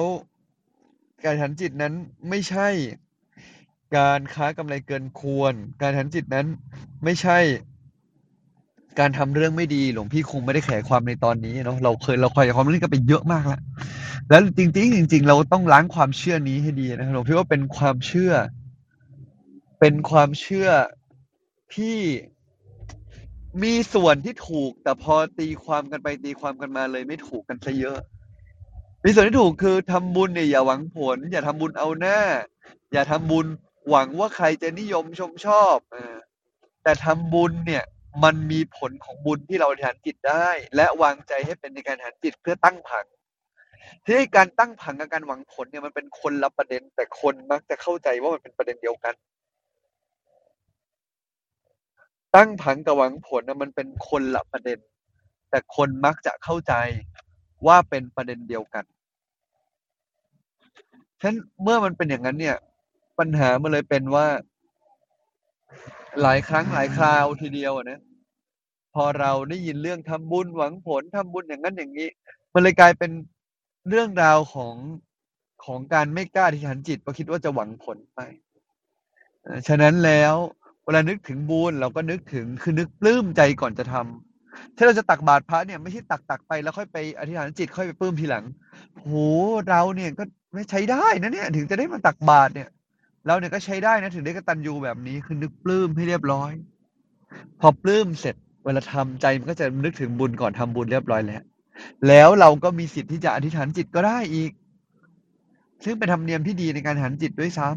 [1.24, 1.94] การอธิษฐานจิตนั้น
[2.30, 2.68] ไม่ใช่
[3.98, 6.48] การค้ากำไรเกินควร การอธิษฐานจิตนั้น
[7.04, 7.38] ไม่ใช่
[9.00, 13.62] การทำเรื่องไม่ดีหลวงพี่คงไม่ได้แขยายความในตอนนี้เนาะเราเคยเราขยายความเรื่องนี้กันไปเยอะมากแล้ว
[14.30, 18.34] แล้วจริง ๆ จริง ๆ เราต้องล้างความเชื่อนี้ให้ดีนะครับหลวงพี่ว่าเป็นความเชื่อ
[19.80, 20.70] เป็นความเชื่อ
[21.76, 21.98] ที่
[23.64, 28.00] มีส่วนที่ถูก แต่พอตีความกันไปตีความกันมาเลยไม่ถูกกันซะเยอะ
[29.10, 32.20] มีส่วนที่ถูกคือทำบุญเนี่ยอย่าหวังผล อย่าทำบุญเอาหน้า
[32.94, 33.46] อย่าทำบุญ
[33.90, 35.98] หวังว่าใครจะนิยมชมชอบอ
[36.84, 37.84] แต่ทำบุญเนี่ย
[38.24, 43.06] มันมีผลของบุญที่เราอธิษฐานจิตได้ และวางใจให้เป็นในการอธิษฐานจิตเพื่อตั้งผัง
[44.06, 49.16] ที่การตั้งผังกับการหวังผลเนี่ยมันเป็นคนละประเด็น แต่คนมักจะเข้าใจว่ามันเป็นประเด็นเดียวกัน
[52.36, 54.80] ตั้งผังกับหวังผลนะมันเป็นคนละประเด็น
[55.50, 56.74] แต่คนมักจะเข้าใจ
[57.68, 58.86] ว่าเป็นประเด็นเดียวกัน
[61.20, 62.58] ฉะนั้นเมื่อมันเป็นอย่างนั้นเนี่ย
[63.20, 64.28] ปัญหามันเลยเป็นว่า
[66.22, 68.00] หลายครั้งหลายคราวทีเดียวนะ
[68.94, 72.10] พอเราได้ยินเรื่องทำบุญหวังผลทำบุญอย่างนั้นอย่างนี้
[72.54, 73.12] มันเลยกลายเป็น
[73.90, 74.76] เรื่องราวของ
[75.66, 78.20] ของการไม่กล้าที่ฐานจิตเพราะคิดว่าจะหวังผลไป
[79.68, 80.34] ฉะนั้นแล้ว
[80.84, 84.27] เวลานึกถึงบุญเราก็นึกถึงคือนึกปลื้มใจก่อนจะทำ
[84.76, 88.46] ถ้าเราจะตักบาตรพระเนี่ยไม่ใช่ตักตักไปแล้วค่อยไปอธิษฐานจิตค่อยไปปลื้มทีหลัง
[88.96, 89.14] โห
[89.70, 92.70] เราเนี่ยก็ไม่ใช้ได้นะเนี่ย ถึงจะได้มาตักบาตรเนี่ย
[93.28, 96.52] เราเนี่ยก็ใช้ได้นะถึงได้กตัญญูแบบนี้คือนึกปลื้มให้เรียบร้อย
[97.60, 98.36] พอปลื้มเสร็จ
[98.66, 101.44] เวลาทำใจมันก็จะนึกถึงบุญก่อนทำบุญเรียบร้อยแล้ว
[102.08, 104.52] แล้วเราก็มีสิทธิ์ที่จะอธิษฐานจิตก็ได้อีก
[105.84, 107.70] ซึ่งเป็นธรรมเนียมที่ดีในการอธิษฐานจิตด้วยซ้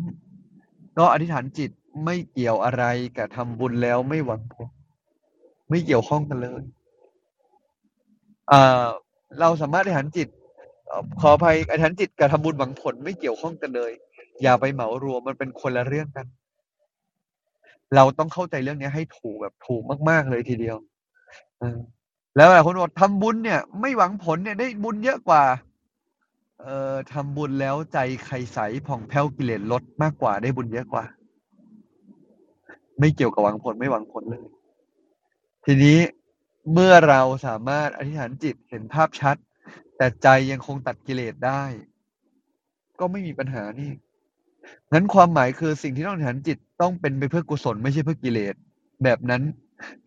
[0.45, 1.71] ำก็อธิษฐานจิต
[2.05, 2.85] ไม่เกี่ยวอะไร
[3.17, 4.69] กับทำบุญแล้วไม่หวังผล
[5.71, 6.63] ไม่เกี่ยวข้องกันเลย
[8.53, 8.89] อ่า
[9.41, 10.29] เราสามารถอธิษฐานจิต
[11.21, 13.93] ขออภัยอธิษฐานจิตกับทำบุญหวังผลไม่เกี่ยวข้องกันเลย
[14.43, 16.27] อย่าไปเหมารวมมันเป็นคนละเรื่องกัน
[17.95, 20.77] เราต้องเข้าใจเรื่องนี้ให้ถูกแบบถูกมากๆเลยทีเดียว
[22.37, 25.43] แล้วหลายคนบอกทำบุญเนี่ย ไม่หวังผลเนี่ยได้บุญเยอะกว่า
[26.61, 31.05] เอ่อทำบุญแล้วใจใครใสผ่องแผ้วกิเลสลดมากกว่าได้บุญเยอะกว่า
[32.99, 34.43] ไม่เกี่ยวกับหวังผลไม่หวังผลเลย
[35.65, 35.99] ทีนี้
[36.73, 39.37] เมื่อเราสามารถอธิษฐานจิตเห็นภาพชัด
[39.97, 41.65] แต่ใจยังคงตัดกิเลสได้
[42.99, 43.91] ก็ไม่มีปัญหานี่
[44.93, 48.55] งั้นความหมายคือสิ่งที่ต้องอธิษฐานจิตต้องเป็นไปเพื่อกุศลไม่ใช่เพื่อกิเลส
[49.05, 49.43] แบบนั้น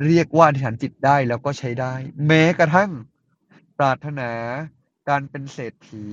[0.05, 1.93] เรียกว่าอธิษฐานจิตได้แล้วก็ใช้ได้
[2.27, 2.91] แม้กระทั่ง
[3.77, 4.31] ปรารถนา
[5.09, 6.05] การเป็นเศรษฐี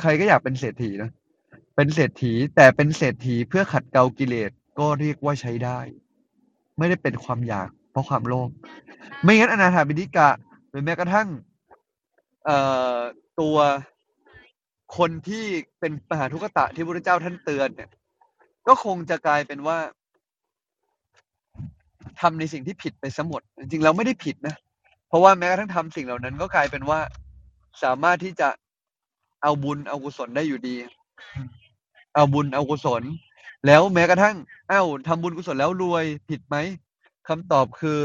[0.00, 1.10] ใครก็อยากเป็นเศรษฐีนะ
[1.76, 5.80] เป็นเศรษฐีแต่เป็นเศรษฐีเพื่อขัดเกลากิเลสก็เรียกว่าใช้ได้
[6.78, 8.48] ไม่ได้เป็นความอยากเพราะความโลภ
[9.22, 10.30] ไม่งั้นอนาถาบิณิกะ
[10.70, 11.28] หรือแม้กระทั่ง
[12.44, 12.58] เอ่
[12.96, 12.96] อ
[13.40, 13.56] ตัว
[14.96, 15.44] คนที่
[15.80, 17.90] เป็นมหาทุกตะที่พระพุทธเจ้าท่านเตือนเนี่ย
[18.66, 19.78] ก็คงจะกลายเป็นว่า
[22.20, 24.54] ทำในสิ่งที่ผิดไปซะหมดจริงๆเราไม่ได้ผิดนะ
[25.08, 27.00] เพราะว่าแม้กระทั่งทำสิ่งเหล่านั้น ก็กลายเป็นว่า
[27.82, 28.48] สามารถที่จะ
[29.42, 30.76] เอาบุญเอากุศลได้อยู่ดี
[32.14, 33.02] เอาบุญเอากุศล
[33.66, 34.36] แล้วแม้กระทั่ง
[34.68, 36.56] เอ้าทำบุญกุศลแล้วรวยผิดไหม
[37.28, 37.98] คำตอบคือ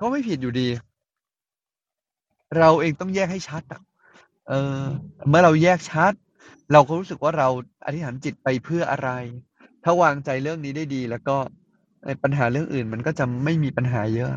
[0.00, 0.68] ก็ไม่ผิดอยู่ดี
[2.58, 3.80] เราเองต้องแยกให้ชัดอะ
[4.48, 4.82] เออ
[5.28, 6.12] เมื่อเราแยกชัด
[6.72, 7.48] เราก็รู้สึกว่าเรา
[7.84, 9.10] อธิษฐานจิตไปเพื่ออะไร
[9.84, 11.36] ถ้าวางใจเรื่องนี้ได้ดี แล้วก็
[12.22, 14.30] ปัญหาเรื่องอื่นมันก็จะไม่มีปัญหาเยอะ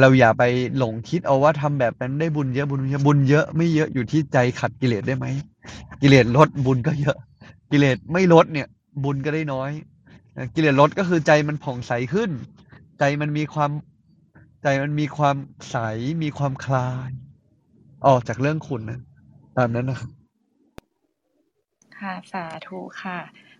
[0.00, 0.44] เราอย่าไป
[0.78, 5.26] หลงคิดเอาว่าทำแบบนั้นได้บุญเยอะบุญเยอะบุญเยอะไม่เยอะอยู่ที่ใจขัดกิเลสได้ไหม
[6.02, 7.16] กิเลสลดบุญก็เยอะ
[7.70, 8.68] กิเลสไม่ลดเนี่ย
[9.02, 9.70] บุญก็ได้น้อย
[10.54, 12.30] กิเลสลดก็คือใจมันผ่องใสขึ้น
[12.98, 13.70] ใจมันมีความ
[14.62, 15.36] ใจมันมีความ
[15.70, 15.76] ใส
[16.22, 17.10] มีความคลาย
[18.06, 19.00] ออกจากเรื่องคุณนะ
[19.56, 20.10] ตามนั้นนะครับ
[21.98, 23.18] ค่ะสาธุค่ะ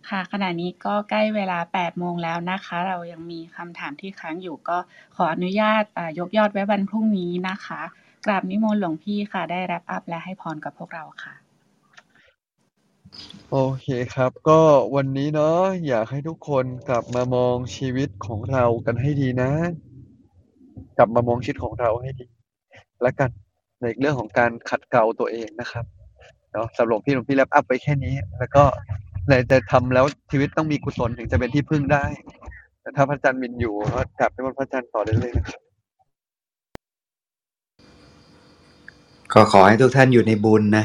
[0.08, 4.78] ค่ะ ขณะนี้ก็ใกล้เวลา8โมงแล้วนะคะ เรายังมีคำถามที่ค้างอยู่ก็
[5.16, 5.84] ขออนุญาต
[6.18, 7.80] ยกยอดไว้วันพรุ่งนี้นะคะ
[8.26, 11.34] กราบนิมนต์หลวงพี่ค่ะ ได้รับอัพและให้พรกับพวกเราค่ะ
[13.50, 14.60] โอเคครับ ก็
[14.96, 19.50] วันนี้เนาะอยากให้ทุกคนกลับมามองชีวิตของเรากันให้ดีนะ
[20.98, 22.26] กลับมามองชีวิตของเราให้ดี
[23.02, 23.30] แล้วกัน
[23.82, 25.84] ในเรื่องของการขัดเกลาตัวเองนะครับ
[26.52, 28.64] เนาะสำหรับพี่หลวงพี่แลปอัพไปแค่นี้ แล้วก็
[29.28, 32.04] ในจะทำแล้วชีวิตต้องมีกุศลถึงจะเป็นที่พึ่งได้
[32.80, 35.60] แต่ถ้าพระอาจารย์มินอยู่ก็กลับไปบนพระอาจารย์ต่อได้เลยนะครับ
[39.32, 40.84] ก็ขอให้ทุกท่านอยู่ในบุญนะ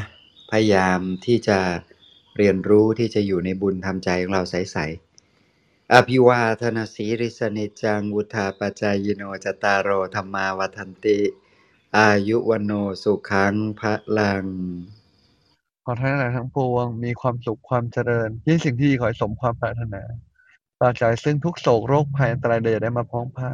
[0.50, 1.58] พยายามที่จะ
[2.38, 11.20] เรียนรู้ที่จะอยู่ในบุญทำใจของเราใสๆอภิวาทนาสีริสเนจังวุธาปจายโนจตารโอธรรมาวัฒนติ
[11.98, 12.72] อายุวันโน
[13.02, 14.44] สุขังพระลัง
[15.84, 20.02] ขอท่านหลายทั้งปวง มีความสุขความเจริญที่สิ่งที่ขอให้สมความปรารถนา
[20.78, 23.50] ปราศจากซึ่งทุกโศกโรคภัยอันตรายใดอย่าได้มาพ้องพา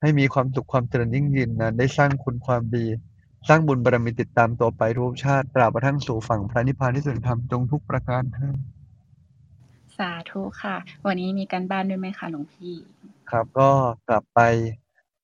[0.00, 2.86] ให้มีความสุขความเจริญยิ่งยืนนานได้สร้างคุณความดี
[3.48, 8.56] สร้างบุญบารมีติดตามตัวไปทุกชาติตราบกระทั่งสู่ฝั่งพระนิพพานที่สุดธรรมจงทุกประการเถิด
[9.98, 10.76] สาธุค่ะ
[11.06, 12.74] วันนี้มีการบ้านด้วยไหมคะหลวงพี่
[13.30, 13.70] ครับก็
[14.08, 14.40] กลับไป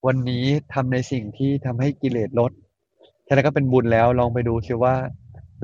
[0.06, 0.44] วันนี้
[0.74, 2.52] ทำในสิ่งที่ทำให้กิเลสลด
[3.24, 4.94] แค่นั้นก็เป็นบุญแล้วลองไปดูซิว่า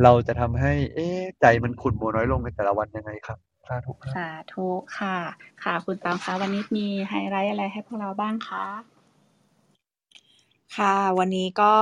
[0.02, 3.38] เราจะทำให้ เอ๊ะใจมันขุ่นมัวน้อยลงในแต่ละวันยังไงครับ
[3.68, 4.66] สาธุครับสาธุ
[4.98, 5.18] ค่ะ
[5.64, 8.64] ค่ะ คุณตามคะวันนี้มีไฮไลท์อะไรให้พวกเราบ้างคะ
[10.74, 11.72] ค่ะ วันนี้ก็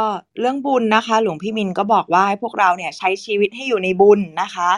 [0.41, 4.71] เรื่องบุญนะคะ หลวงพี่มินก็บอกว่าให้พวกเราเนี่ยใช้ชีวิตให้อยู่ในบุญนะคะ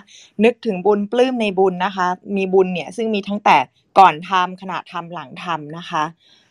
[0.44, 3.56] นึกถึงบุญปลื้มในบุญนะคะ มีบุญเนี่ยซึ่งมีทั้งแต่
[3.98, 6.04] ก่อนทำขณะทำหลังทำนะคะ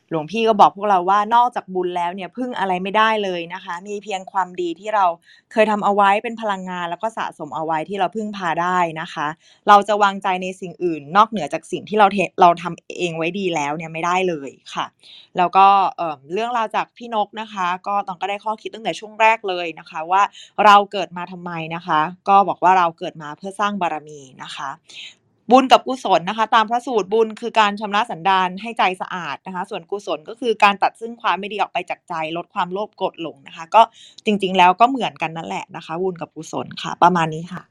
[0.10, 5.06] หลวงพี่ก็บอกพวกเราว่านอกจากบุญแล้วเนี่ยพึ่งอะไรไม่ได้เลยนะคะ มีเพียงความดีที่เรา
[5.51, 9.28] เคยทำเอาไว้เป็นพลังงาน แล้วก็สะสมเอาไว้ที่เราพึ่งพาได้นะคะ
[9.68, 12.08] เราจะวางใจในสิ่งอื่น นอกเหนือจากสิ่งที่เรา
[12.41, 14.86] เราทำเองไว้ดีแล้วเนี่ยไม่ได้เลยค่ะ
[15.38, 20.22] แล้วก็เอ่อเรื่องราวจากพี่นกนะคะ ก็ตองก็ได้ข้อคิดตั้งแต่ช่วงแรกเลยนะคะว่า
[20.66, 21.99] เราเกิดมาทำไมนะคะ
[22.30, 24.70] ก็บอกว่าเราเกิดมาเพื่อสร้างบารมีนะคะ
[25.52, 33.82] บุญกับกุศลนะคะ ตามพระสูตรบุญคือการชำระสันดานให้ใจสะอาดนะคะ ส่วนกุศลก็คือการตัดซึ่งความไม่ดีออกไปจากใจ ลดความโลภโกรธหลงนะคะ ก็
[34.26, 37.64] จริง ๆ แล้วก็เหมือนกันนั่นแหละนะคะ บุญกับกุศลค่ะ ประมาณนี้ค่ะ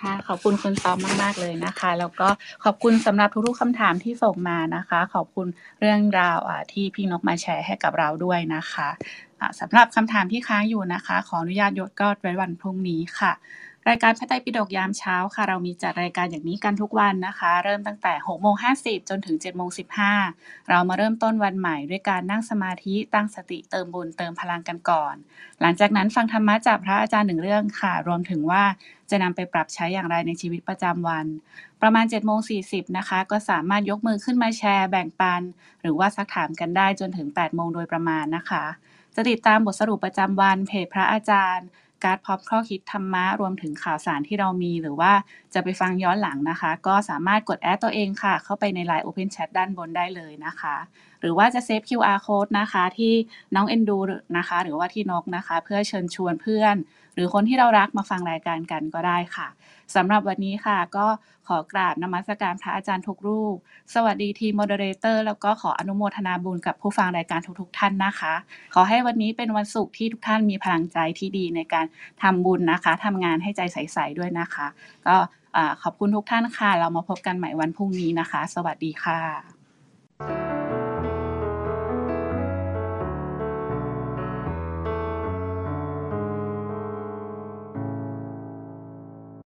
[0.00, 2.28] ค่ะขอบคุณคุณซอมมาก ๆ เลยนะคะ แล้วก็
[2.64, 5.46] ขอบคุณสำหรับทุกๆคำถามที่ส่งมานะคะ ขอบคุณ
[5.80, 6.38] เรื่องราว
[6.72, 8.88] ที่พี่นกมาแชร์ให้กับเราด้วยนะคะ
[9.40, 13.32] อ่าสำหรับคำถามที่ค้างอยู่นะคะ ขออนุญาตยกยอดไว้วันพรุ่งนี้ค่ะ
[13.88, 19.36] รายการพระไตรปิฎกยามเช้าค่ะ เรามีจัดรายการอย่างนี้กันทุกวันนะคะ เริ่มตั้งแต่6:50จนถึง
[20.02, 25.14] 7:15เรามาเริ่มต้นวันใหม่ด้วยการนั่งสมาธิตั้งสติเติมบุญเติมพลังกันก่อน
[25.60, 28.64] หลังจากนั้นฟังธรรมะจากพระอาจารย์หนึ่งเรื่องค่ะ รวมถึงว่า
[29.10, 31.26] จะนำไปปรับใช้อย่างไรในชีวิตประจำวัน
[31.82, 32.04] ประมาณ
[32.50, 35.42] 7:40นะคะ ก็สามารถยกมือขึ้นมาแชร์แบ่งปัน
[35.82, 38.64] หรือว่าซักถามกันได้จนถึง8โมงโดยประมาณนะคะ
[39.14, 41.66] จะติดตามบทสรุปประจำวันเพจพระอาจารย์
[42.04, 45.12] การ์ดพร็อปข้อคิดธรรมะ รวมถึงข่าวสารที่เรามี หรือว่า
[45.54, 50.76] จะไปฟังย้อนหลังนะคะ ก็สามารถกด add ตัวเองค่ะ เข้าไปใน LINE Open Chat ด้านบนได้เลยนะคะ
[51.20, 53.12] หรือว่าจะเซฟ QR Code นะคะ ที่
[53.54, 53.98] น้องเอ็นดู
[54.36, 56.76] นะคะ หรือว่าที่นกนะคะ เพื่อเชิญชวนเพื่อน
[57.18, 59.48] รือคนที่เรารักมาฟังรายการกันก็ได้ค่ะ
[59.94, 61.06] สำหรับวันนี้ค่ะ ก็
[61.48, 63.54] ขอกราบนมัสการพระอาจารย์ทุกรูป
[63.94, 68.34] สวัสดีทีม Moderator แล้วก็ขออนุโมทนาบุญกับผู้ฟังรายการทุกๆ ท่านนะคะ
[68.74, 71.86] ขอให้วันนี้เป็นวันศุกร์ที่ทุกท่านมีพลังใจที่ดีในการ
[72.22, 74.66] ทำบุญนะคะทำงานให้ใจใสๆด้วยนะคะ
[75.06, 75.16] ก็
[75.82, 80.67] ขอบคุณทุกท่านค่ะ เรามาพบกันใหม่วันพรุ่งนี้นะคะ สวัสดีค่ะ